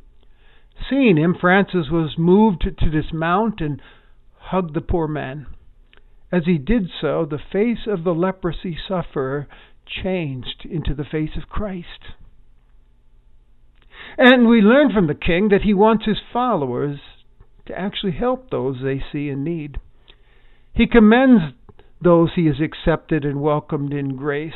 Seeing 0.89 1.17
him, 1.17 1.35
Francis 1.39 1.87
was 1.91 2.15
moved 2.17 2.61
to 2.61 2.89
dismount 2.89 3.61
and 3.61 3.81
hugged 4.37 4.73
the 4.73 4.81
poor 4.81 5.07
man. 5.07 5.47
As 6.31 6.43
he 6.45 6.57
did 6.57 6.89
so, 6.99 7.25
the 7.25 7.39
face 7.51 7.87
of 7.87 8.03
the 8.03 8.13
leprosy 8.13 8.77
sufferer 8.87 9.47
changed 9.85 10.65
into 10.69 10.93
the 10.93 11.03
face 11.03 11.37
of 11.37 11.49
Christ. 11.49 12.15
And 14.17 14.47
we 14.47 14.61
learn 14.61 14.91
from 14.91 15.07
the 15.07 15.15
king 15.15 15.49
that 15.49 15.61
he 15.61 15.73
wants 15.73 16.05
his 16.05 16.19
followers 16.31 16.99
to 17.65 17.79
actually 17.79 18.13
help 18.13 18.49
those 18.49 18.77
they 18.83 19.01
see 19.11 19.29
in 19.29 19.43
need. 19.43 19.79
He 20.73 20.87
commends 20.87 21.55
those 22.01 22.31
he 22.35 22.47
has 22.47 22.59
accepted 22.59 23.23
and 23.23 23.41
welcomed 23.41 23.93
in 23.93 24.15
grace 24.15 24.53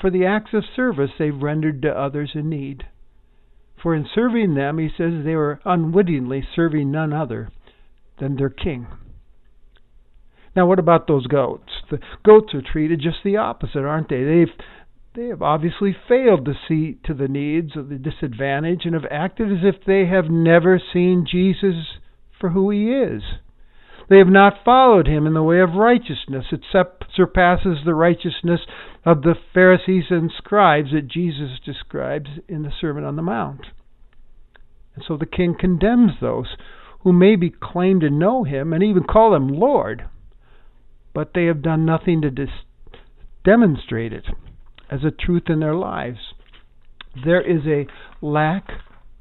for 0.00 0.10
the 0.10 0.26
acts 0.26 0.52
of 0.52 0.64
service 0.74 1.10
they've 1.18 1.42
rendered 1.42 1.82
to 1.82 1.88
others 1.88 2.32
in 2.34 2.48
need. 2.48 2.84
For 3.82 3.94
in 3.94 4.06
serving 4.14 4.54
them, 4.54 4.78
he 4.78 4.88
says 4.88 5.24
they 5.24 5.36
were 5.36 5.60
unwittingly 5.64 6.46
serving 6.54 6.90
none 6.90 7.12
other 7.12 7.50
than 8.18 8.36
their 8.36 8.50
king. 8.50 8.86
Now, 10.54 10.66
what 10.66 10.78
about 10.78 11.06
those 11.06 11.26
goats? 11.26 11.70
The 11.90 11.98
goats 12.24 12.54
are 12.54 12.62
treated 12.62 13.00
just 13.00 13.18
the 13.22 13.36
opposite, 13.36 13.84
aren't 13.84 14.08
they? 14.08 14.24
They've 14.24 14.48
they 15.16 15.28
have 15.28 15.40
obviously 15.40 15.96
failed 16.06 16.44
to 16.44 16.52
see 16.68 16.98
to 17.04 17.14
the 17.14 17.26
needs 17.26 17.74
of 17.74 17.88
the 17.88 17.96
disadvantaged 17.96 18.84
and 18.84 18.94
have 18.94 19.10
acted 19.10 19.50
as 19.50 19.64
if 19.64 19.82
they 19.86 20.04
have 20.06 20.26
never 20.26 20.80
seen 20.92 21.26
Jesus 21.28 21.98
for 22.38 22.50
who 22.50 22.70
he 22.70 22.90
is. 22.90 23.22
They 24.10 24.18
have 24.18 24.28
not 24.28 24.62
followed 24.64 25.08
him 25.08 25.26
in 25.26 25.32
the 25.32 25.42
way 25.42 25.60
of 25.60 25.72
righteousness. 25.72 26.44
It 26.52 26.60
surpasses 26.70 27.78
the 27.84 27.94
righteousness 27.94 28.60
of 29.04 29.22
the 29.22 29.34
Pharisees 29.54 30.04
and 30.10 30.30
scribes 30.36 30.90
that 30.92 31.08
Jesus 31.08 31.58
describes 31.64 32.28
in 32.46 32.62
the 32.62 32.72
Sermon 32.78 33.02
on 33.02 33.16
the 33.16 33.22
Mount. 33.22 33.62
And 34.94 35.04
so 35.08 35.16
the 35.16 35.26
king 35.26 35.56
condemns 35.58 36.12
those 36.20 36.56
who 37.00 37.12
maybe 37.12 37.50
claim 37.50 38.00
to 38.00 38.10
know 38.10 38.44
him 38.44 38.72
and 38.72 38.82
even 38.82 39.02
call 39.02 39.34
him 39.34 39.48
Lord, 39.48 40.04
but 41.14 41.32
they 41.34 41.46
have 41.46 41.62
done 41.62 41.86
nothing 41.86 42.20
to 42.20 42.30
dis- 42.30 42.48
demonstrate 43.44 44.12
it 44.12 44.26
as 44.90 45.00
a 45.04 45.10
truth 45.10 45.44
in 45.48 45.60
their 45.60 45.74
lives. 45.74 46.18
There 47.24 47.40
is 47.40 47.66
a 47.66 47.86
lack 48.24 48.68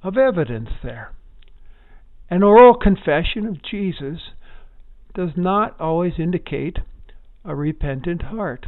of 0.03 0.17
evidence 0.17 0.69
there. 0.83 1.11
An 2.29 2.43
oral 2.43 2.75
confession 2.75 3.45
of 3.45 3.63
Jesus 3.63 4.19
does 5.13 5.31
not 5.35 5.79
always 5.79 6.13
indicate 6.19 6.77
a 7.43 7.55
repentant 7.55 8.23
heart. 8.23 8.67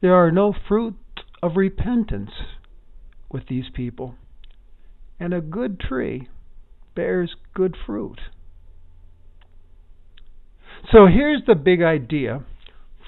There 0.00 0.14
are 0.14 0.30
no 0.30 0.54
fruit 0.66 0.96
of 1.42 1.56
repentance 1.56 2.30
with 3.30 3.46
these 3.48 3.66
people, 3.74 4.14
and 5.20 5.34
a 5.34 5.40
good 5.40 5.78
tree 5.78 6.28
bears 6.94 7.36
good 7.54 7.76
fruit. 7.86 8.20
So 10.90 11.06
here's 11.06 11.42
the 11.46 11.54
big 11.54 11.82
idea 11.82 12.44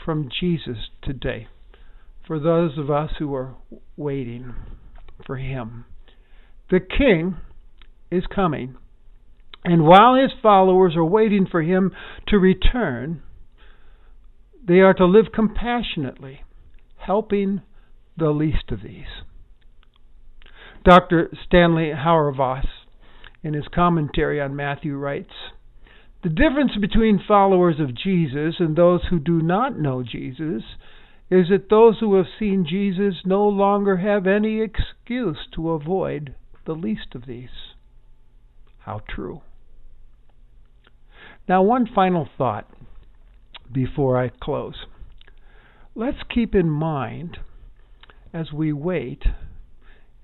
from 0.05 0.29
Jesus 0.41 0.91
today 1.03 1.49
for 2.31 2.39
those 2.39 2.79
of 2.79 2.89
us 2.89 3.11
who 3.19 3.35
are 3.35 3.57
waiting. 3.97 4.55
for 5.27 5.37
him. 5.37 5.85
The 6.71 6.79
king 6.79 7.37
is 8.09 8.23
coming. 8.33 8.77
And 9.65 9.83
while 9.83 10.15
his 10.15 10.31
followers 10.41 10.95
are 10.95 11.05
waiting 11.05 11.45
for 11.51 11.61
him 11.61 11.91
to 12.29 12.39
return, 12.39 13.23
they 14.65 14.79
are 14.79 14.95
to 14.95 15.07
live 15.07 15.33
compassionately, 15.35 16.43
helping 16.99 17.63
the 18.17 18.31
least 18.31 18.71
of 18.71 18.83
these. 18.85 19.25
Dr. 20.85 21.31
Stanley 21.45 21.91
Hauerwas, 21.93 22.67
in 23.43 23.55
his 23.55 23.67
commentary 23.75 24.41
on 24.41 24.55
Matthew, 24.55 24.95
writes 24.95 25.35
The 26.23 26.29
difference 26.29 26.77
between 26.81 27.25
followers 27.27 27.81
of 27.81 27.97
Jesus 27.97 28.55
and 28.61 28.77
those 28.77 29.01
who 29.11 29.19
do 29.19 29.43
not 29.43 29.81
know 29.81 30.05
Jesus 30.05 30.63
is 31.31 31.49
that 31.49 31.71
those 31.71 32.01
who 32.01 32.17
have 32.17 32.27
seen 32.39 32.67
Jesus 32.69 33.23
no 33.25 33.47
longer 33.47 33.99
have 33.99 34.27
any 34.27 34.61
excuse 34.61 35.39
to 35.55 35.71
avoid 35.71 36.35
the 36.67 36.73
least 36.73 37.15
of 37.15 37.27
these. 37.27 37.75
How 38.79 39.01
true. 39.09 39.43
Now, 41.49 41.63
one 41.63 41.87
final 41.93 42.29
thought 42.37 42.69
before 43.73 44.21
I 44.21 44.31
close. 44.43 44.87
Let's 45.95 46.19
keep 46.33 46.55
in 46.55 46.69
mind 46.69 47.39
as 48.33 48.53
we 48.53 48.73
wait 48.73 49.23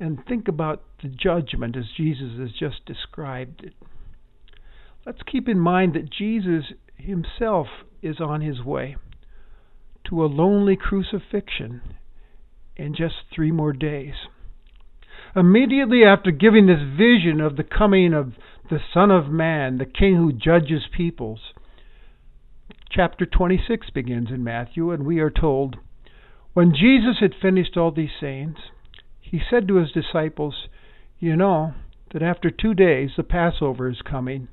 and 0.01 0.19
think 0.27 0.49
about 0.49 0.83
the 1.03 1.09
judgment 1.09 1.77
as 1.77 1.85
Jesus 1.97 2.39
has 2.39 2.51
just 2.59 2.85
described 2.85 3.63
it. 3.65 3.75
Let's 5.05 5.23
keep 5.31 5.49
in 5.49 5.59
mind 5.59 5.95
that 5.95 6.11
Jesus 6.11 6.73
himself 6.97 7.69
is 8.03 8.21
on 8.21 8.41
his 8.41 8.63
way 8.63 8.97
to 10.09 10.25
a 10.25 10.27
lonely 10.27 10.77
crucifixion 10.77 11.81
in 12.77 12.95
just 12.95 13.15
three 13.35 13.51
more 13.51 13.73
days. 13.73 14.15
Immediately 15.35 16.05
after 16.05 16.31
giving 16.31 16.67
this 16.67 16.81
vision 16.81 17.41
of 17.41 17.57
the 17.57 17.65
coming 17.65 18.15
of 18.15 18.35
the 18.71 18.79
Son 18.93 19.11
of 19.11 19.29
Man, 19.29 19.79
the 19.79 19.87
King 19.87 20.17
who 20.17 20.33
judges 20.33 20.83
peoples, 20.95 21.41
chapter 22.91 23.27
26 23.27 23.91
begins 23.91 24.31
in 24.31 24.43
Matthew, 24.43 24.91
and 24.91 25.05
we 25.05 25.19
are 25.19 25.31
told 25.31 25.77
When 26.55 26.75
Jesus 26.75 27.19
had 27.21 27.35
finished 27.41 27.77
all 27.77 27.91
these 27.91 28.11
sayings, 28.21 28.57
he 29.21 29.41
said 29.51 29.69
to 29.69 29.77
his 29.77 29.93
disciples, 29.93 30.69
You 31.19 31.37
know 31.37 31.75
that 32.13 32.23
after 32.23 32.51
two 32.51 32.75
days 32.75 33.11
the 33.17 33.23
Passover 33.23 33.91
is 33.91 34.01
coming, 34.09 34.49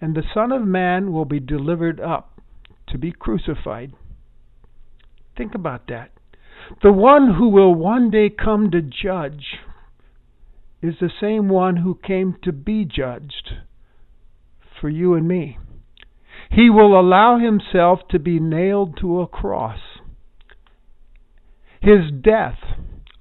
and 0.00 0.14
the 0.14 0.22
Son 0.32 0.52
of 0.52 0.62
Man 0.62 1.12
will 1.12 1.24
be 1.24 1.40
delivered 1.40 2.00
up 2.00 2.40
to 2.88 2.98
be 2.98 3.12
crucified. 3.12 3.92
Think 5.36 5.54
about 5.54 5.88
that. 5.88 6.10
The 6.82 6.92
one 6.92 7.34
who 7.34 7.48
will 7.48 7.74
one 7.74 8.10
day 8.10 8.30
come 8.30 8.70
to 8.70 8.80
judge 8.80 9.58
is 10.82 10.94
the 11.00 11.10
same 11.20 11.48
one 11.48 11.76
who 11.76 11.98
came 12.02 12.36
to 12.42 12.52
be 12.52 12.84
judged 12.84 13.52
for 14.80 14.88
you 14.88 15.14
and 15.14 15.26
me. 15.26 15.58
He 16.50 16.70
will 16.70 16.98
allow 16.98 17.38
himself 17.38 18.00
to 18.10 18.18
be 18.18 18.38
nailed 18.38 18.98
to 19.00 19.20
a 19.20 19.26
cross. 19.26 19.80
His 21.80 22.10
death 22.22 22.58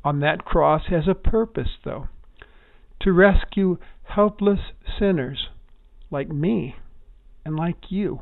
on 0.04 0.20
that 0.20 0.46
cross 0.46 0.84
has 0.90 1.08
a 1.08 1.16
purpose, 1.16 1.70
though 1.84 2.08
to 3.04 3.12
rescue 3.12 3.78
helpless 4.04 4.60
sinners 4.98 5.50
like 6.10 6.30
me 6.30 6.76
and 7.46 7.56
like 7.56 7.76
you 7.90 8.22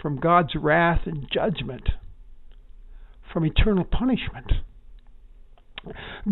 from 0.00 0.20
God's 0.20 0.54
wrath 0.54 1.02
and 1.06 1.26
judgment 1.32 1.88
from 3.34 3.44
eternal 3.44 3.84
punishment. 3.84 4.52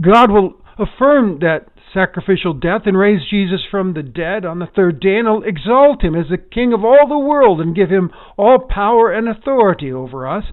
God 0.01 0.31
will 0.31 0.55
affirm 0.79 1.41
that 1.41 1.67
sacrificial 1.93 2.55
death 2.55 2.83
and 2.87 2.97
raise 2.97 3.29
Jesus 3.29 3.61
from 3.71 3.93
the 3.93 4.03
dead 4.03 4.47
on 4.47 4.61
the 4.61 4.69
third 4.75 5.01
day 5.01 5.19
and 5.19 5.45
exalt 5.45 6.03
him 6.03 6.15
as 6.15 6.27
the 6.31 6.39
King 6.39 6.73
of 6.73 6.85
all 6.85 7.07
the 7.07 7.19
world 7.19 7.61
and 7.61 7.77
give 7.77 7.91
him 7.91 8.11
all 8.39 8.67
power 8.71 9.13
and 9.13 9.29
authority 9.29 9.93
over 9.93 10.27
us. 10.27 10.45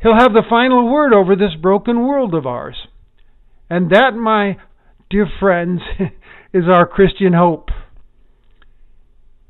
He'll 0.00 0.18
have 0.18 0.32
the 0.32 0.44
final 0.48 0.92
word 0.92 1.12
over 1.12 1.34
this 1.34 1.56
broken 1.60 2.06
world 2.06 2.34
of 2.34 2.46
ours. 2.46 2.86
And 3.68 3.90
that, 3.90 4.14
my 4.14 4.58
dear 5.10 5.26
friends, 5.40 5.80
is 6.52 6.64
our 6.68 6.86
Christian 6.86 7.32
hope. 7.32 7.70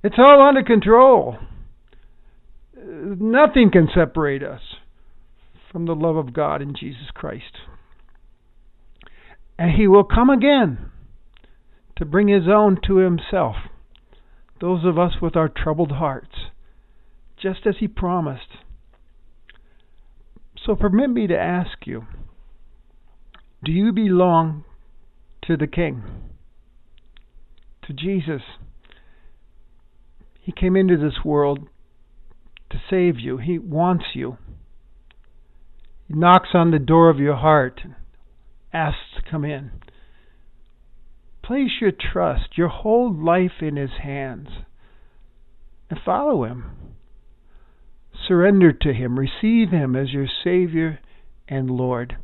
It's 0.03 0.17
all 0.19 0.41
under 0.41 0.63
control. 0.63 1.37
Nothing 2.75 3.71
can 3.71 3.89
separate 3.95 4.43
us 4.43 4.61
from 5.79 5.87
the 5.87 5.95
love 5.95 6.17
of 6.17 6.33
God 6.33 6.61
in 6.61 6.75
Jesus 6.75 7.07
Christ. 7.14 7.57
And 9.57 9.71
he 9.71 9.87
will 9.87 10.03
come 10.03 10.29
again 10.29 10.91
to 11.97 12.05
bring 12.05 12.27
his 12.27 12.49
own 12.53 12.81
to 12.88 12.97
himself, 12.97 13.55
those 14.61 14.85
of 14.85 14.99
us 14.99 15.12
with 15.23 15.37
our 15.37 15.49
troubled 15.49 15.93
hearts, 15.93 16.35
just 17.41 17.61
as 17.64 17.77
he 17.79 17.87
promised. 17.87 18.49
So 20.67 20.75
permit 20.75 21.11
me 21.11 21.29
to 21.29 21.38
ask 21.38 21.87
you 21.87 22.09
do 23.64 23.71
you 23.71 23.93
belong 23.93 24.64
to 25.45 25.57
the 25.57 25.69
King, 25.69 26.03
to 27.87 27.93
Jesus? 27.93 28.43
He 30.41 30.51
came 30.51 30.75
into 30.75 30.97
this 30.97 31.25
world 31.25 31.69
to 32.71 32.79
save 32.91 33.21
you, 33.21 33.37
He 33.37 33.61
wants 33.61 34.07
you. 34.14 34.38
He 36.09 36.14
knocks 36.14 36.49
on 36.55 36.71
the 36.71 36.79
door 36.79 37.11
of 37.11 37.18
your 37.18 37.37
heart 37.37 37.83
asks 38.73 38.99
to 39.16 39.31
come 39.31 39.44
in. 39.44 39.71
Place 41.42 41.81
your 41.81 41.92
trust, 41.92 42.57
your 42.57 42.68
whole 42.68 43.12
life 43.12 43.62
in 43.62 43.77
His 43.77 43.90
hands, 44.03 44.49
and 45.90 46.01
follow 46.05 46.44
Him. 46.44 46.64
Surrender 48.27 48.73
to 48.73 48.92
Him, 48.92 49.18
receive 49.18 49.71
Him 49.71 49.94
as 49.94 50.12
your 50.12 50.27
Savior 50.44 50.99
and 51.47 51.71
Lord. 51.71 52.16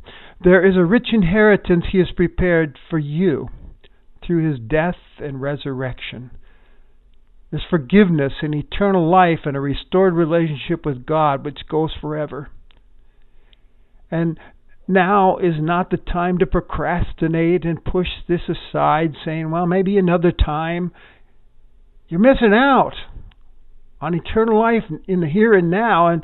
There 0.43 0.67
is 0.67 0.75
a 0.75 0.85
rich 0.85 1.07
inheritance 1.13 1.85
He 1.91 1.99
has 1.99 2.11
prepared 2.15 2.77
for 2.89 2.99
you 2.99 3.49
through 4.25 4.49
His 4.49 4.59
death 4.59 4.97
and 5.19 5.41
resurrection. 5.41 6.31
There's 7.51 7.63
forgiveness 7.69 8.33
and 8.41 8.53
eternal 8.53 9.09
life 9.09 9.39
and 9.45 9.55
a 9.55 9.59
restored 9.59 10.13
relationship 10.13 10.85
with 10.85 11.05
God 11.05 11.45
which 11.45 11.67
goes 11.69 11.91
forever. 11.99 12.49
And 14.15 14.39
now 14.87 15.37
is 15.39 15.55
not 15.59 15.89
the 15.89 15.97
time 15.97 16.37
to 16.37 16.45
procrastinate 16.45 17.65
and 17.65 17.83
push 17.83 18.07
this 18.29 18.41
aside, 18.47 19.13
saying, 19.25 19.51
well, 19.51 19.65
maybe 19.65 19.97
another 19.97 20.31
time. 20.31 20.93
You're 22.07 22.21
missing 22.21 22.53
out 22.53 22.93
on 23.99 24.13
eternal 24.13 24.57
life 24.57 24.83
in 25.05 25.19
the 25.19 25.27
here 25.27 25.53
and 25.53 25.69
now, 25.69 26.07
and 26.07 26.23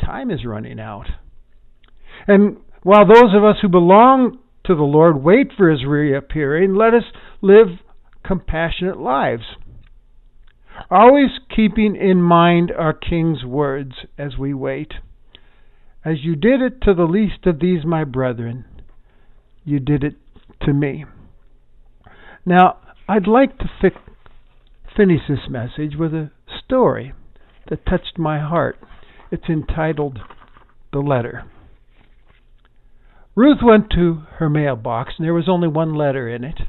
time 0.00 0.30
is 0.30 0.44
running 0.44 0.78
out. 0.78 1.06
And 2.28 2.58
while 2.84 3.04
those 3.04 3.34
of 3.34 3.42
us 3.42 3.56
who 3.62 3.68
belong 3.68 4.38
to 4.66 4.76
the 4.76 4.82
Lord 4.82 5.24
wait 5.24 5.48
for 5.56 5.70
his 5.70 5.84
reappearing, 5.84 6.76
let 6.76 6.94
us 6.94 7.04
live 7.42 7.66
compassionate 8.24 8.98
lives. 8.98 9.42
Always 10.88 11.30
keeping 11.54 11.96
in 11.96 12.22
mind 12.22 12.70
our 12.70 12.92
King's 12.92 13.44
words 13.44 13.92
as 14.16 14.38
we 14.38 14.54
wait. 14.54 14.92
As 16.04 16.22
you 16.22 16.36
did 16.36 16.60
it 16.60 16.82
to 16.82 16.92
the 16.92 17.04
least 17.04 17.46
of 17.46 17.60
these, 17.60 17.84
my 17.84 18.04
brethren, 18.04 18.66
you 19.64 19.80
did 19.80 20.04
it 20.04 20.16
to 20.62 20.72
me. 20.72 21.06
Now, 22.44 22.78
I'd 23.08 23.26
like 23.26 23.58
to 23.58 23.70
fi- 23.80 23.98
finish 24.96 25.22
this 25.28 25.48
message 25.48 25.96
with 25.98 26.12
a 26.12 26.30
story 26.64 27.14
that 27.68 27.86
touched 27.86 28.18
my 28.18 28.38
heart. 28.38 28.78
It's 29.30 29.48
entitled 29.48 30.18
The 30.92 30.98
Letter. 30.98 31.44
Ruth 33.34 33.58
went 33.62 33.90
to 33.90 34.22
her 34.36 34.50
mailbox, 34.50 35.14
and 35.16 35.24
there 35.24 35.34
was 35.34 35.48
only 35.48 35.68
one 35.68 35.94
letter 35.94 36.28
in 36.28 36.44
it. 36.44 36.60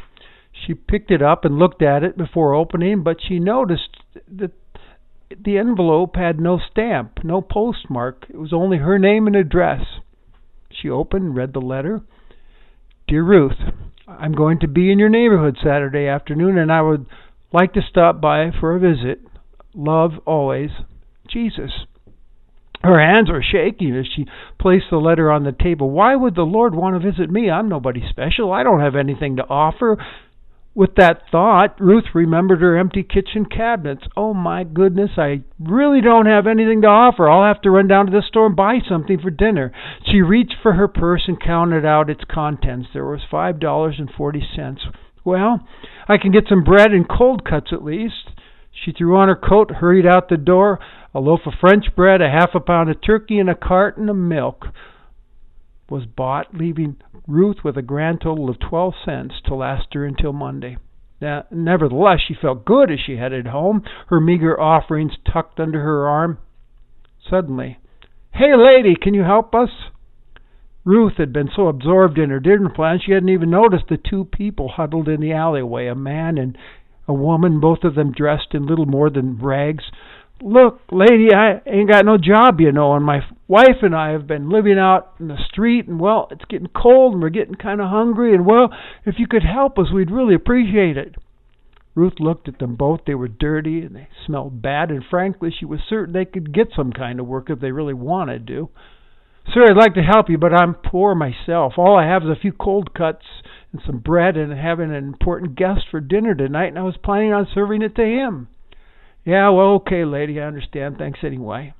She 0.65 0.73
picked 0.73 1.11
it 1.11 1.21
up 1.21 1.43
and 1.43 1.59
looked 1.59 1.81
at 1.81 2.03
it 2.03 2.17
before 2.17 2.53
opening, 2.53 3.03
but 3.03 3.17
she 3.21 3.39
noticed 3.39 3.97
that 4.31 4.51
the 5.29 5.57
envelope 5.57 6.15
had 6.15 6.39
no 6.39 6.59
stamp, 6.71 7.23
no 7.23 7.41
postmark. 7.41 8.25
It 8.29 8.37
was 8.37 8.53
only 8.53 8.77
her 8.77 8.99
name 8.99 9.27
and 9.27 9.35
address. 9.35 9.81
She 10.71 10.89
opened 10.89 11.25
and 11.25 11.35
read 11.35 11.53
the 11.53 11.61
letter. 11.61 12.01
Dear 13.07 13.23
Ruth, 13.23 13.57
I'm 14.07 14.33
going 14.33 14.59
to 14.59 14.67
be 14.67 14.91
in 14.91 14.99
your 14.99 15.09
neighborhood 15.09 15.57
Saturday 15.63 16.07
afternoon 16.07 16.57
and 16.57 16.71
I 16.71 16.81
would 16.81 17.05
like 17.51 17.73
to 17.73 17.81
stop 17.87 18.21
by 18.21 18.51
for 18.59 18.75
a 18.75 18.79
visit. 18.79 19.19
Love 19.73 20.11
always, 20.25 20.69
Jesus. 21.27 21.71
Her 22.83 22.99
hands 22.99 23.29
were 23.31 23.43
shaking 23.43 23.95
as 23.95 24.05
she 24.15 24.27
placed 24.59 24.85
the 24.91 24.97
letter 24.97 25.31
on 25.31 25.43
the 25.43 25.51
table. 25.51 25.89
Why 25.89 26.15
would 26.15 26.35
the 26.35 26.43
Lord 26.43 26.75
want 26.75 27.01
to 27.01 27.11
visit 27.11 27.31
me? 27.31 27.49
I'm 27.49 27.67
nobody 27.67 28.03
special. 28.09 28.51
I 28.51 28.63
don't 28.63 28.81
have 28.81 28.95
anything 28.95 29.37
to 29.37 29.43
offer. 29.43 29.97
With 30.75 30.95
that 30.95 31.21
thought, 31.31 31.79
Ruth 31.79 32.03
remembered 32.13 32.59
her 32.59 32.77
empty 32.77 33.01
kitchen 33.01 33.45
cabinets. 33.45 34.03
Oh 34.17 34.33
my 34.33 34.65
goodness, 34.65 35.11
I 35.15 35.43
really 35.57 36.01
don't 36.01 36.25
have 36.25 36.47
anything 36.47 36.81
to 36.81 36.87
offer. 36.87 37.29
I'll 37.29 37.47
have 37.47 37.61
to 37.61 37.71
run 37.71 37.87
down 37.87 38.07
to 38.07 38.11
the 38.11 38.21
store 38.21 38.47
and 38.47 38.57
buy 38.57 38.79
something 38.87 39.17
for 39.17 39.29
dinner. 39.29 39.71
She 40.05 40.21
reached 40.21 40.55
for 40.61 40.73
her 40.73 40.89
purse 40.89 41.23
and 41.29 41.41
counted 41.41 41.85
out 41.85 42.09
its 42.09 42.25
contents. 42.29 42.89
There 42.93 43.05
was 43.05 43.21
five 43.31 43.57
dollars 43.57 43.95
and 43.99 44.11
forty 44.11 44.43
cents. 44.53 44.81
Well, 45.23 45.65
I 46.09 46.17
can 46.17 46.33
get 46.33 46.49
some 46.49 46.65
bread 46.65 46.91
and 46.91 47.07
cold 47.07 47.47
cuts 47.49 47.71
at 47.71 47.83
least. 47.83 48.31
She 48.83 48.91
threw 48.91 49.15
on 49.15 49.29
her 49.29 49.35
coat, 49.37 49.71
hurried 49.71 50.05
out 50.05 50.27
the 50.27 50.35
door. 50.35 50.79
A 51.13 51.21
loaf 51.21 51.39
of 51.45 51.53
French 51.61 51.85
bread, 51.95 52.21
a 52.21 52.29
half 52.29 52.49
a 52.53 52.59
pound 52.59 52.89
of 52.89 53.01
turkey, 53.01 53.39
and 53.39 53.49
a 53.49 53.55
carton 53.55 54.09
of 54.09 54.17
milk 54.17 54.65
was 55.89 56.05
bought, 56.05 56.55
leaving 56.55 56.97
Ruth 57.27 57.57
with 57.63 57.77
a 57.77 57.81
grand 57.81 58.21
total 58.21 58.49
of 58.49 58.59
twelve 58.59 58.93
cents 59.03 59.35
to 59.45 59.55
last 59.55 59.93
her 59.93 60.05
until 60.05 60.33
Monday. 60.33 60.77
Now, 61.21 61.45
nevertheless, 61.51 62.19
she 62.27 62.33
felt 62.33 62.65
good 62.65 62.91
as 62.91 62.99
she 62.99 63.17
headed 63.17 63.47
home, 63.47 63.83
her 64.07 64.19
meager 64.19 64.59
offerings 64.59 65.13
tucked 65.31 65.59
under 65.59 65.81
her 65.81 66.07
arm. 66.07 66.39
Suddenly, 67.29 67.79
Hey, 68.31 68.53
lady, 68.53 68.95
can 69.01 69.13
you 69.13 69.23
help 69.23 69.55
us? 69.55 69.69
Ruth 70.83 71.13
had 71.17 71.31
been 71.31 71.49
so 71.55 71.67
absorbed 71.67 72.17
in 72.17 72.29
her 72.29 72.41
dinner 72.41 72.69
plan 72.69 72.99
she 72.99 73.13
hadn't 73.13 73.29
even 73.29 73.49
noticed 73.49 73.85
the 73.87 73.97
two 73.97 74.25
people 74.25 74.67
huddled 74.67 75.07
in 75.07 75.21
the 75.21 75.31
alleyway, 75.31 75.87
a 75.87 75.95
man 75.95 76.37
and 76.37 76.57
a 77.07 77.13
woman, 77.13 77.59
both 77.59 77.83
of 77.83 77.95
them 77.95 78.11
dressed 78.11 78.53
in 78.53 78.65
little 78.65 78.85
more 78.85 79.09
than 79.09 79.37
rags. 79.37 79.85
Look, 80.41 80.81
lady, 80.91 81.29
I 81.33 81.61
ain't 81.65 81.89
got 81.89 82.05
no 82.05 82.17
job, 82.17 82.59
you 82.59 82.71
know, 82.71 82.93
and 82.93 83.05
my 83.05 83.21
wife 83.47 83.81
and 83.81 83.95
I 83.95 84.11
have 84.11 84.27
been 84.27 84.49
living 84.49 84.77
out 84.77 85.13
in 85.19 85.29
the 85.29 85.37
street, 85.49 85.87
and 85.87 85.99
well, 85.99 86.27
it's 86.29 86.45
getting 86.49 86.67
cold, 86.75 87.13
and 87.13 87.21
we're 87.21 87.29
getting 87.29 87.55
kind 87.55 87.79
of 87.79 87.89
hungry, 87.89 88.33
and 88.33 88.45
well, 88.45 88.69
if 89.05 89.15
you 89.17 89.27
could 89.27 89.43
help 89.43 89.79
us, 89.79 89.87
we'd 89.93 90.11
really 90.11 90.35
appreciate 90.35 90.97
it. 90.97 91.15
Ruth 91.95 92.19
looked 92.19 92.49
at 92.49 92.59
them 92.59 92.75
both. 92.75 93.01
They 93.07 93.15
were 93.15 93.29
dirty 93.29 93.79
and 93.79 93.95
they 93.95 94.09
smelled 94.25 94.61
bad, 94.61 94.91
and 94.91 95.03
frankly, 95.09 95.49
she 95.57 95.65
was 95.65 95.79
certain 95.87 96.13
they 96.13 96.25
could 96.25 96.53
get 96.53 96.67
some 96.75 96.91
kind 96.91 97.21
of 97.21 97.25
work 97.25 97.49
if 97.49 97.61
they 97.61 97.71
really 97.71 97.93
wanted 97.93 98.45
to. 98.47 98.69
Sir, 99.53 99.63
I'd 99.69 99.77
like 99.77 99.93
to 99.93 100.01
help 100.01 100.29
you, 100.29 100.37
but 100.37 100.53
I'm 100.53 100.73
poor 100.73 101.15
myself. 101.15 101.73
All 101.77 101.97
I 101.97 102.05
have 102.05 102.23
is 102.23 102.29
a 102.29 102.39
few 102.39 102.51
cold 102.51 102.93
cuts 102.93 103.23
and 103.71 103.81
some 103.85 103.99
bread, 103.99 104.35
and 104.35 104.51
having 104.51 104.89
an 104.89 105.05
important 105.05 105.55
guest 105.55 105.81
for 105.89 106.01
dinner 106.01 106.35
tonight, 106.35 106.67
and 106.67 106.79
I 106.79 106.83
was 106.83 106.97
planning 107.01 107.31
on 107.31 107.47
serving 107.53 107.81
it 107.81 107.95
to 107.95 108.03
him. 108.03 108.49
Yeah, 109.25 109.49
well, 109.49 109.73
okay, 109.77 110.05
lady, 110.05 110.39
I 110.39 110.45
understand. 110.45 110.97
Thanks 110.97 111.19
anyway. 111.23 111.73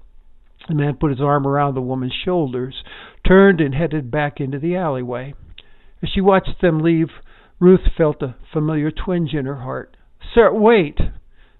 The 0.67 0.73
man 0.73 0.97
put 0.99 1.11
his 1.11 1.21
arm 1.21 1.45
around 1.45 1.75
the 1.75 1.81
woman's 1.81 2.15
shoulders, 2.25 2.83
turned, 3.25 3.61
and 3.61 3.75
headed 3.75 4.09
back 4.09 4.39
into 4.39 4.57
the 4.57 4.75
alleyway. 4.75 5.35
As 6.01 6.09
she 6.09 6.21
watched 6.21 6.59
them 6.59 6.79
leave, 6.79 7.09
Ruth 7.59 7.87
felt 7.95 8.23
a 8.23 8.35
familiar 8.51 8.89
twinge 8.89 9.33
in 9.33 9.45
her 9.45 9.61
heart. 9.61 9.95
Sir, 10.33 10.51
wait! 10.51 10.97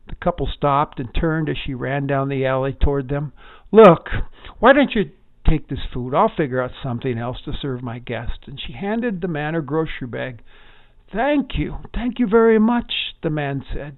The 0.08 0.16
couple 0.16 0.48
stopped 0.48 1.00
and 1.00 1.14
turned 1.14 1.50
as 1.50 1.58
she 1.64 1.76
ran 1.76 2.08
down 2.08 2.30
the 2.30 2.46
alley 2.46 2.74
toward 2.74 3.10
them. 3.10 3.34
Look, 3.72 4.10
why 4.60 4.74
don't 4.74 4.96
you 4.96 5.12
take 5.48 5.68
this 5.68 5.80
food? 5.94 6.16
I'll 6.16 6.32
figure 6.36 6.62
out 6.62 6.72
something 6.82 7.18
else 7.20 7.38
to 7.46 7.54
serve 7.62 7.84
my 7.84 8.00
guest. 8.00 8.48
And 8.48 8.60
she 8.60 8.74
handed 8.74 9.22
the 9.22 9.28
man 9.28 9.54
her 9.54 9.62
grocery 9.62 10.08
bag. 10.08 10.42
Thank 11.14 11.58
you, 11.58 11.78
thank 11.94 12.18
you 12.18 12.28
very 12.28 12.60
much, 12.60 12.92
the 13.22 13.30
man 13.30 13.64
said. 13.72 13.98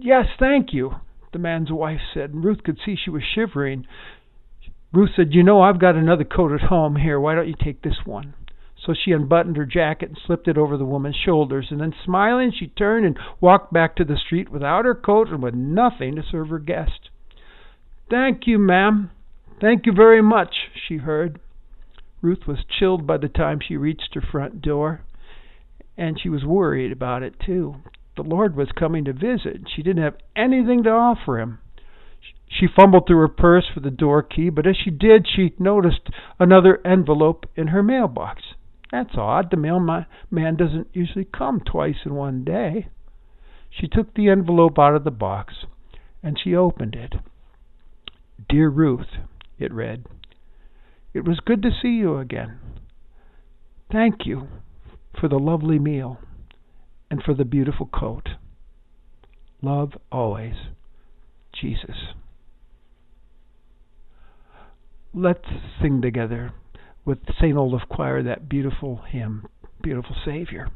Yes, 0.00 0.26
thank 0.38 0.72
you, 0.72 0.92
the 1.32 1.40
man's 1.40 1.72
wife 1.72 2.00
said, 2.14 2.30
and 2.30 2.44
Ruth 2.44 2.62
could 2.62 2.78
see 2.86 2.94
she 2.94 3.10
was 3.10 3.24
shivering. 3.34 3.84
Ruth 4.92 5.10
said, 5.16 5.34
You 5.34 5.42
know, 5.42 5.60
I've 5.60 5.80
got 5.80 5.96
another 5.96 6.22
coat 6.22 6.52
at 6.52 6.68
home. 6.68 6.94
Here, 6.94 7.18
why 7.18 7.34
don't 7.34 7.48
you 7.48 7.56
take 7.60 7.82
this 7.82 7.98
one? 8.04 8.34
So 8.86 8.94
she 8.94 9.10
unbuttoned 9.10 9.56
her 9.56 9.66
jacket 9.66 10.10
and 10.10 10.18
slipped 10.24 10.46
it 10.46 10.56
over 10.56 10.76
the 10.76 10.84
woman's 10.84 11.16
shoulders, 11.16 11.66
and 11.72 11.80
then 11.80 11.92
smiling, 12.04 12.52
she 12.56 12.68
turned 12.68 13.06
and 13.06 13.18
walked 13.40 13.72
back 13.72 13.96
to 13.96 14.04
the 14.04 14.16
street 14.16 14.50
without 14.50 14.84
her 14.84 14.94
coat 14.94 15.30
and 15.30 15.42
with 15.42 15.54
nothing 15.54 16.14
to 16.14 16.22
serve 16.22 16.50
her 16.50 16.60
guest. 16.60 17.10
Thank 18.08 18.46
you, 18.46 18.56
ma'am. 18.56 19.10
Thank 19.60 19.84
you 19.84 19.92
very 19.92 20.22
much, 20.22 20.54
she 20.86 20.98
heard. 20.98 21.40
Ruth 22.22 22.46
was 22.46 22.58
chilled 22.78 23.04
by 23.04 23.16
the 23.16 23.28
time 23.28 23.58
she 23.60 23.76
reached 23.76 24.14
her 24.14 24.20
front 24.22 24.62
door, 24.62 25.00
and 25.96 26.20
she 26.20 26.28
was 26.28 26.44
worried 26.44 26.92
about 26.92 27.24
it, 27.24 27.34
too 27.44 27.78
the 28.18 28.28
Lord 28.28 28.56
was 28.56 28.68
coming 28.76 29.04
to 29.04 29.12
visit. 29.12 29.62
She 29.74 29.82
didn't 29.82 30.02
have 30.02 30.16
anything 30.34 30.82
to 30.82 30.90
offer 30.90 31.38
him. 31.38 31.60
She 32.48 32.66
fumbled 32.66 33.06
through 33.06 33.20
her 33.20 33.28
purse 33.28 33.66
for 33.72 33.78
the 33.78 33.92
door 33.92 34.22
key, 34.22 34.50
but 34.50 34.66
as 34.66 34.76
she 34.76 34.90
did, 34.90 35.26
she 35.28 35.54
noticed 35.58 36.08
another 36.40 36.84
envelope 36.84 37.46
in 37.54 37.68
her 37.68 37.82
mailbox. 37.82 38.42
That's 38.90 39.16
odd. 39.16 39.50
The 39.50 39.56
mailman 39.56 40.56
doesn't 40.56 40.88
usually 40.92 41.26
come 41.26 41.60
twice 41.60 41.98
in 42.04 42.14
one 42.14 42.42
day. 42.42 42.88
She 43.70 43.86
took 43.86 44.14
the 44.14 44.28
envelope 44.30 44.78
out 44.78 44.96
of 44.96 45.04
the 45.04 45.10
box 45.12 45.54
and 46.20 46.36
she 46.42 46.56
opened 46.56 46.96
it. 46.96 47.14
Dear 48.48 48.68
Ruth, 48.68 49.18
it 49.58 49.72
read, 49.72 50.06
it 51.14 51.24
was 51.24 51.38
good 51.38 51.62
to 51.62 51.70
see 51.70 51.88
you 51.88 52.18
again. 52.18 52.58
Thank 53.92 54.26
you 54.26 54.48
for 55.20 55.28
the 55.28 55.38
lovely 55.38 55.78
meal 55.78 56.18
and 57.10 57.22
for 57.22 57.34
the 57.34 57.44
beautiful 57.44 57.86
coat. 57.86 58.30
Love 59.62 59.92
always, 60.12 60.54
Jesus. 61.52 61.96
Let's 65.14 65.48
sing 65.80 66.02
together 66.02 66.52
with 67.04 67.18
St. 67.40 67.56
Olaf 67.56 67.82
Choir 67.88 68.22
that 68.22 68.48
beautiful 68.48 69.02
hymn, 69.08 69.46
Beautiful 69.82 70.14
Savior. 70.24 70.68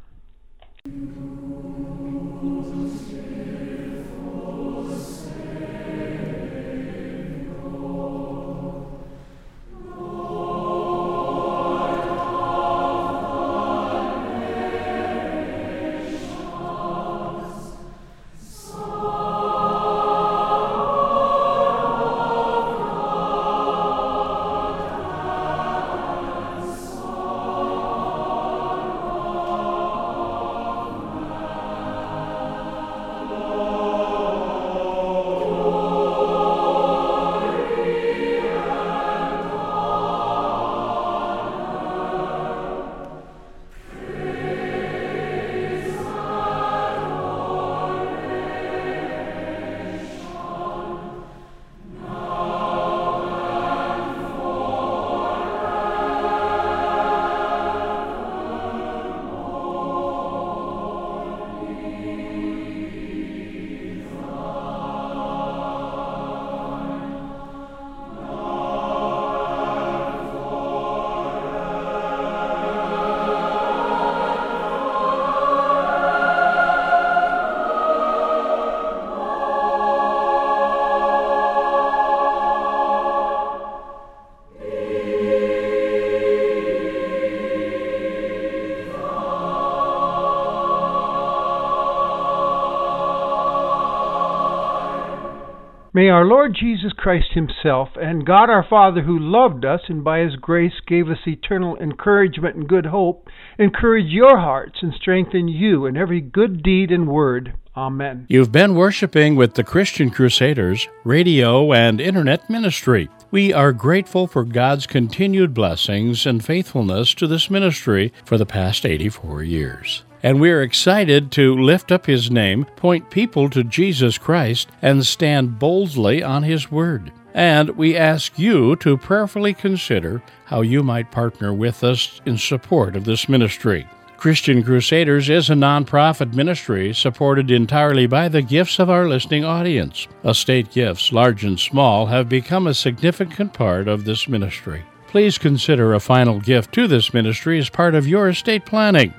May 95.95 96.09
our 96.09 96.25
Lord 96.25 96.57
Jesus 96.59 96.91
Christ 96.91 97.33
Himself 97.35 97.89
and 98.01 98.25
God 98.25 98.49
our 98.49 98.65
Father, 98.67 99.03
who 99.03 99.19
loved 99.19 99.63
us 99.63 99.81
and 99.89 100.03
by 100.03 100.21
His 100.21 100.35
grace 100.37 100.73
gave 100.87 101.07
us 101.07 101.19
eternal 101.27 101.77
encouragement 101.77 102.55
and 102.55 102.67
good 102.67 102.87
hope, 102.87 103.27
encourage 103.59 104.07
your 104.07 104.39
hearts 104.39 104.79
and 104.81 104.91
strengthen 104.95 105.47
you 105.47 105.85
in 105.85 105.95
every 105.95 106.19
good 106.19 106.63
deed 106.63 106.89
and 106.89 107.07
word. 107.07 107.53
Amen. 107.77 108.25
You've 108.27 108.51
been 108.51 108.73
worshiping 108.73 109.35
with 109.35 109.53
the 109.53 109.63
Christian 109.63 110.09
Crusaders 110.09 110.87
radio 111.03 111.71
and 111.71 112.01
internet 112.01 112.49
ministry. 112.49 113.07
We 113.29 113.53
are 113.53 113.71
grateful 113.71 114.25
for 114.25 114.43
God's 114.43 114.87
continued 114.87 115.53
blessings 115.53 116.25
and 116.25 116.43
faithfulness 116.43 117.13
to 117.13 117.27
this 117.27 117.51
ministry 117.51 118.11
for 118.25 118.39
the 118.39 118.47
past 118.47 118.83
84 118.83 119.43
years. 119.43 120.03
And 120.23 120.39
we're 120.39 120.63
excited 120.63 121.31
to 121.33 121.53
lift 121.53 121.91
up 121.91 122.05
His 122.05 122.31
name, 122.31 122.65
point 122.77 123.09
people 123.09 123.49
to 123.49 123.63
Jesus 123.63 124.17
Christ, 124.17 124.69
and 124.81 125.05
stand 125.05 125.59
boldly 125.59 126.23
on 126.23 126.43
His 126.43 126.71
Word. 126.71 127.11
And 127.33 127.71
we 127.71 127.97
ask 127.97 128.39
you 128.39 128.75
to 128.77 128.97
prayerfully 128.97 129.53
consider 129.53 130.23
how 130.45 130.61
you 130.61 130.81
might 130.81 131.11
partner 131.11 131.53
with 131.53 131.83
us 131.83 132.21
in 132.25 132.37
support 132.37 132.95
of 132.95 133.05
this 133.05 133.27
ministry. 133.27 133.87
Christian 134.17 134.63
Crusaders 134.63 135.29
is 135.29 135.49
a 135.49 135.53
nonprofit 135.53 136.33
ministry 136.33 136.93
supported 136.93 137.51
entirely 137.51 138.07
by 138.07 138.29
the 138.29 138.41
gifts 138.41 138.79
of 138.79 138.89
our 138.89 139.09
listening 139.09 139.43
audience. 139.43 140.07
Estate 140.23 140.71
gifts, 140.71 141.11
large 141.11 141.43
and 141.43 141.59
small, 141.59 142.05
have 142.05 142.29
become 142.29 142.67
a 142.67 142.73
significant 142.73 143.51
part 143.51 143.89
of 143.89 144.05
this 144.05 144.29
ministry. 144.29 144.81
Please 145.07 145.37
consider 145.37 145.93
a 145.93 145.99
final 145.99 146.39
gift 146.39 146.73
to 146.73 146.87
this 146.87 147.13
ministry 147.13 147.59
as 147.59 147.69
part 147.69 147.95
of 147.95 148.07
your 148.07 148.29
estate 148.29 148.65
planning. 148.65 149.13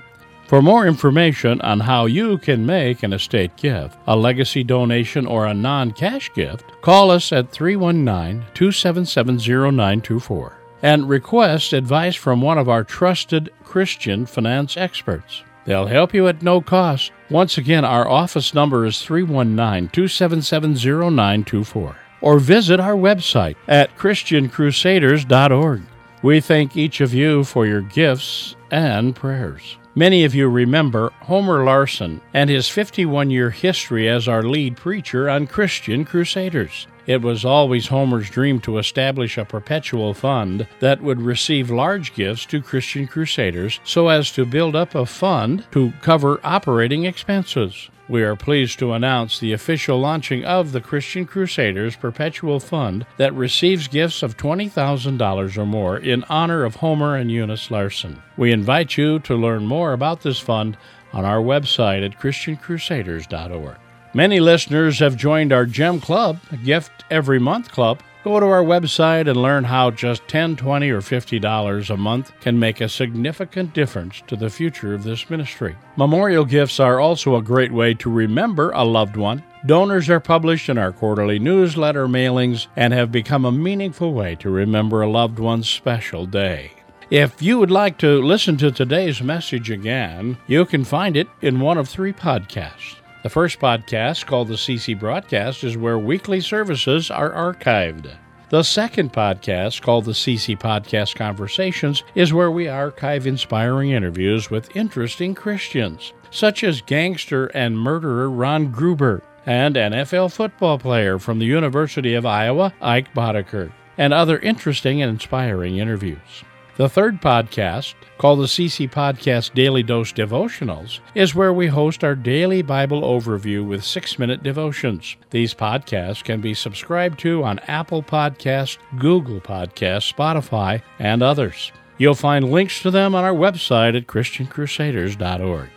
For 0.46 0.60
more 0.60 0.86
information 0.86 1.60
on 1.62 1.80
how 1.80 2.04
you 2.04 2.36
can 2.36 2.66
make 2.66 3.02
an 3.02 3.14
estate 3.14 3.56
gift, 3.56 3.96
a 4.06 4.14
legacy 4.14 4.62
donation, 4.62 5.26
or 5.26 5.46
a 5.46 5.54
non 5.54 5.92
cash 5.92 6.32
gift, 6.34 6.64
call 6.82 7.10
us 7.10 7.32
at 7.32 7.50
319 7.50 8.44
277 8.52 9.36
0924 9.36 10.58
and 10.82 11.08
request 11.08 11.72
advice 11.72 12.14
from 12.14 12.42
one 12.42 12.58
of 12.58 12.68
our 12.68 12.84
trusted 12.84 13.50
Christian 13.64 14.26
finance 14.26 14.76
experts. 14.76 15.42
They'll 15.64 15.86
help 15.86 16.12
you 16.12 16.28
at 16.28 16.42
no 16.42 16.60
cost. 16.60 17.10
Once 17.30 17.56
again, 17.56 17.86
our 17.86 18.06
office 18.06 18.52
number 18.52 18.84
is 18.84 19.00
319 19.00 19.88
277 19.88 20.74
0924 20.74 21.96
or 22.20 22.38
visit 22.38 22.80
our 22.80 22.94
website 22.94 23.56
at 23.66 23.96
ChristianCrusaders.org. 23.96 25.82
We 26.22 26.40
thank 26.40 26.76
each 26.76 27.00
of 27.00 27.14
you 27.14 27.44
for 27.44 27.66
your 27.66 27.80
gifts 27.80 28.56
and 28.70 29.16
prayers. 29.16 29.78
Many 29.96 30.24
of 30.24 30.34
you 30.34 30.48
remember 30.48 31.12
Homer 31.20 31.62
Larson 31.62 32.20
and 32.32 32.50
his 32.50 32.68
51 32.68 33.30
year 33.30 33.50
history 33.50 34.08
as 34.08 34.26
our 34.26 34.42
lead 34.42 34.76
preacher 34.76 35.30
on 35.30 35.46
Christian 35.46 36.04
Crusaders. 36.04 36.88
It 37.06 37.22
was 37.22 37.44
always 37.44 37.86
Homer's 37.86 38.28
dream 38.28 38.58
to 38.62 38.78
establish 38.78 39.38
a 39.38 39.44
perpetual 39.44 40.12
fund 40.12 40.66
that 40.80 41.00
would 41.00 41.20
receive 41.20 41.70
large 41.70 42.12
gifts 42.12 42.44
to 42.46 42.60
Christian 42.60 43.06
Crusaders 43.06 43.78
so 43.84 44.08
as 44.08 44.32
to 44.32 44.44
build 44.44 44.74
up 44.74 44.96
a 44.96 45.06
fund 45.06 45.64
to 45.70 45.92
cover 46.02 46.40
operating 46.42 47.04
expenses. 47.04 47.88
We 48.08 48.22
are 48.22 48.36
pleased 48.36 48.78
to 48.80 48.92
announce 48.92 49.38
the 49.38 49.52
official 49.52 49.98
launching 49.98 50.44
of 50.44 50.72
the 50.72 50.80
Christian 50.82 51.24
Crusaders 51.24 51.96
Perpetual 51.96 52.60
Fund 52.60 53.06
that 53.16 53.32
receives 53.32 53.88
gifts 53.88 54.22
of 54.22 54.36
$20,000 54.36 55.56
or 55.56 55.66
more 55.66 55.96
in 55.96 56.22
honor 56.24 56.64
of 56.64 56.76
Homer 56.76 57.16
and 57.16 57.30
Eunice 57.30 57.70
Larson. 57.70 58.22
We 58.36 58.52
invite 58.52 58.98
you 58.98 59.20
to 59.20 59.34
learn 59.34 59.64
more 59.64 59.94
about 59.94 60.20
this 60.20 60.38
fund 60.38 60.76
on 61.14 61.24
our 61.24 61.38
website 61.38 62.04
at 62.04 62.18
ChristianCrusaders.org. 62.20 63.76
Many 64.12 64.38
listeners 64.38 64.98
have 64.98 65.16
joined 65.16 65.52
our 65.52 65.64
Gem 65.64 66.00
Club, 66.00 66.38
a 66.52 66.56
gift 66.58 67.04
every 67.10 67.38
month 67.38 67.72
club, 67.72 68.00
Go 68.24 68.40
to 68.40 68.46
our 68.46 68.64
website 68.64 69.28
and 69.28 69.36
learn 69.36 69.64
how 69.64 69.90
just 69.90 70.26
$10, 70.28 70.56
$20, 70.56 70.88
or 70.88 71.00
$50 71.00 71.90
a 71.90 71.96
month 71.98 72.32
can 72.40 72.58
make 72.58 72.80
a 72.80 72.88
significant 72.88 73.74
difference 73.74 74.22
to 74.28 74.34
the 74.34 74.48
future 74.48 74.94
of 74.94 75.04
this 75.04 75.28
ministry. 75.28 75.76
Memorial 75.98 76.46
gifts 76.46 76.80
are 76.80 76.98
also 76.98 77.36
a 77.36 77.42
great 77.42 77.70
way 77.70 77.92
to 77.92 78.10
remember 78.10 78.70
a 78.70 78.82
loved 78.82 79.16
one. 79.16 79.44
Donors 79.66 80.08
are 80.08 80.20
published 80.20 80.70
in 80.70 80.78
our 80.78 80.90
quarterly 80.90 81.38
newsletter 81.38 82.08
mailings 82.08 82.66
and 82.76 82.94
have 82.94 83.12
become 83.12 83.44
a 83.44 83.52
meaningful 83.52 84.14
way 84.14 84.36
to 84.36 84.48
remember 84.48 85.02
a 85.02 85.10
loved 85.10 85.38
one's 85.38 85.68
special 85.68 86.24
day. 86.24 86.72
If 87.10 87.42
you 87.42 87.58
would 87.58 87.70
like 87.70 87.98
to 87.98 88.22
listen 88.22 88.56
to 88.56 88.70
today's 88.70 89.20
message 89.20 89.70
again, 89.70 90.38
you 90.46 90.64
can 90.64 90.84
find 90.84 91.14
it 91.14 91.28
in 91.42 91.60
one 91.60 91.76
of 91.76 91.90
three 91.90 92.14
podcasts. 92.14 92.96
The 93.24 93.30
first 93.30 93.58
podcast, 93.58 94.26
called 94.26 94.48
the 94.48 94.54
CC 94.54 95.00
Broadcast, 95.00 95.64
is 95.64 95.78
where 95.78 95.98
weekly 95.98 96.42
services 96.42 97.10
are 97.10 97.30
archived. 97.30 98.14
The 98.50 98.62
second 98.62 99.14
podcast, 99.14 99.80
called 99.80 100.04
the 100.04 100.12
CC 100.12 100.58
Podcast 100.58 101.16
Conversations, 101.16 102.02
is 102.14 102.34
where 102.34 102.50
we 102.50 102.68
archive 102.68 103.26
inspiring 103.26 103.92
interviews 103.92 104.50
with 104.50 104.76
interesting 104.76 105.34
Christians, 105.34 106.12
such 106.30 106.62
as 106.62 106.82
gangster 106.82 107.46
and 107.46 107.78
murderer 107.78 108.28
Ron 108.28 108.70
Gruber 108.70 109.22
and 109.46 109.74
NFL 109.74 110.30
football 110.30 110.78
player 110.78 111.18
from 111.18 111.38
the 111.38 111.46
University 111.46 112.12
of 112.12 112.26
Iowa, 112.26 112.74
Ike 112.82 113.14
Boddicker, 113.14 113.72
and 113.96 114.12
other 114.12 114.38
interesting 114.38 115.00
and 115.00 115.08
inspiring 115.08 115.78
interviews. 115.78 116.44
The 116.76 116.88
third 116.88 117.22
podcast, 117.22 117.94
called 118.18 118.40
the 118.40 118.46
CC 118.46 118.90
Podcast 118.90 119.54
Daily 119.54 119.84
Dose 119.84 120.12
Devotionals, 120.12 120.98
is 121.14 121.32
where 121.32 121.52
we 121.52 121.68
host 121.68 122.02
our 122.02 122.16
daily 122.16 122.62
Bible 122.62 123.02
overview 123.02 123.64
with 123.64 123.84
six 123.84 124.18
minute 124.18 124.42
devotions. 124.42 125.14
These 125.30 125.54
podcasts 125.54 126.24
can 126.24 126.40
be 126.40 126.52
subscribed 126.52 127.20
to 127.20 127.44
on 127.44 127.60
Apple 127.60 128.02
Podcast, 128.02 128.78
Google 128.98 129.40
Podcast, 129.40 130.12
Spotify, 130.12 130.82
and 130.98 131.22
others. 131.22 131.70
You'll 131.96 132.16
find 132.16 132.50
links 132.50 132.82
to 132.82 132.90
them 132.90 133.14
on 133.14 133.22
our 133.22 133.34
website 133.34 133.96
at 133.96 134.08
ChristianCrusaders.org. 134.08 135.68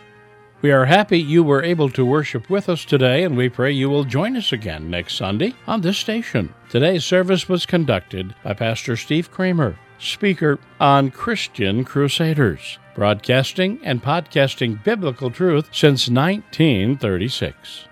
We 0.62 0.72
are 0.72 0.86
happy 0.86 1.20
you 1.20 1.44
were 1.44 1.62
able 1.62 1.90
to 1.90 2.04
worship 2.04 2.50
with 2.50 2.68
us 2.68 2.84
today, 2.84 3.22
and 3.22 3.36
we 3.36 3.48
pray 3.48 3.70
you 3.70 3.88
will 3.88 4.02
join 4.02 4.36
us 4.36 4.50
again 4.50 4.90
next 4.90 5.14
Sunday 5.14 5.54
on 5.68 5.80
this 5.80 5.96
station. 5.96 6.52
Today's 6.68 7.04
service 7.04 7.48
was 7.48 7.66
conducted 7.66 8.34
by 8.42 8.54
Pastor 8.54 8.96
Steve 8.96 9.30
Kramer 9.30 9.78
speaker 9.98 10.58
on 10.80 11.10
Christian 11.10 11.84
Crusaders, 11.84 12.78
broadcasting 12.94 13.80
and 13.82 14.02
podcasting 14.02 14.82
biblical 14.84 15.30
truth 15.30 15.68
since 15.72 16.08
1936. 16.08 17.87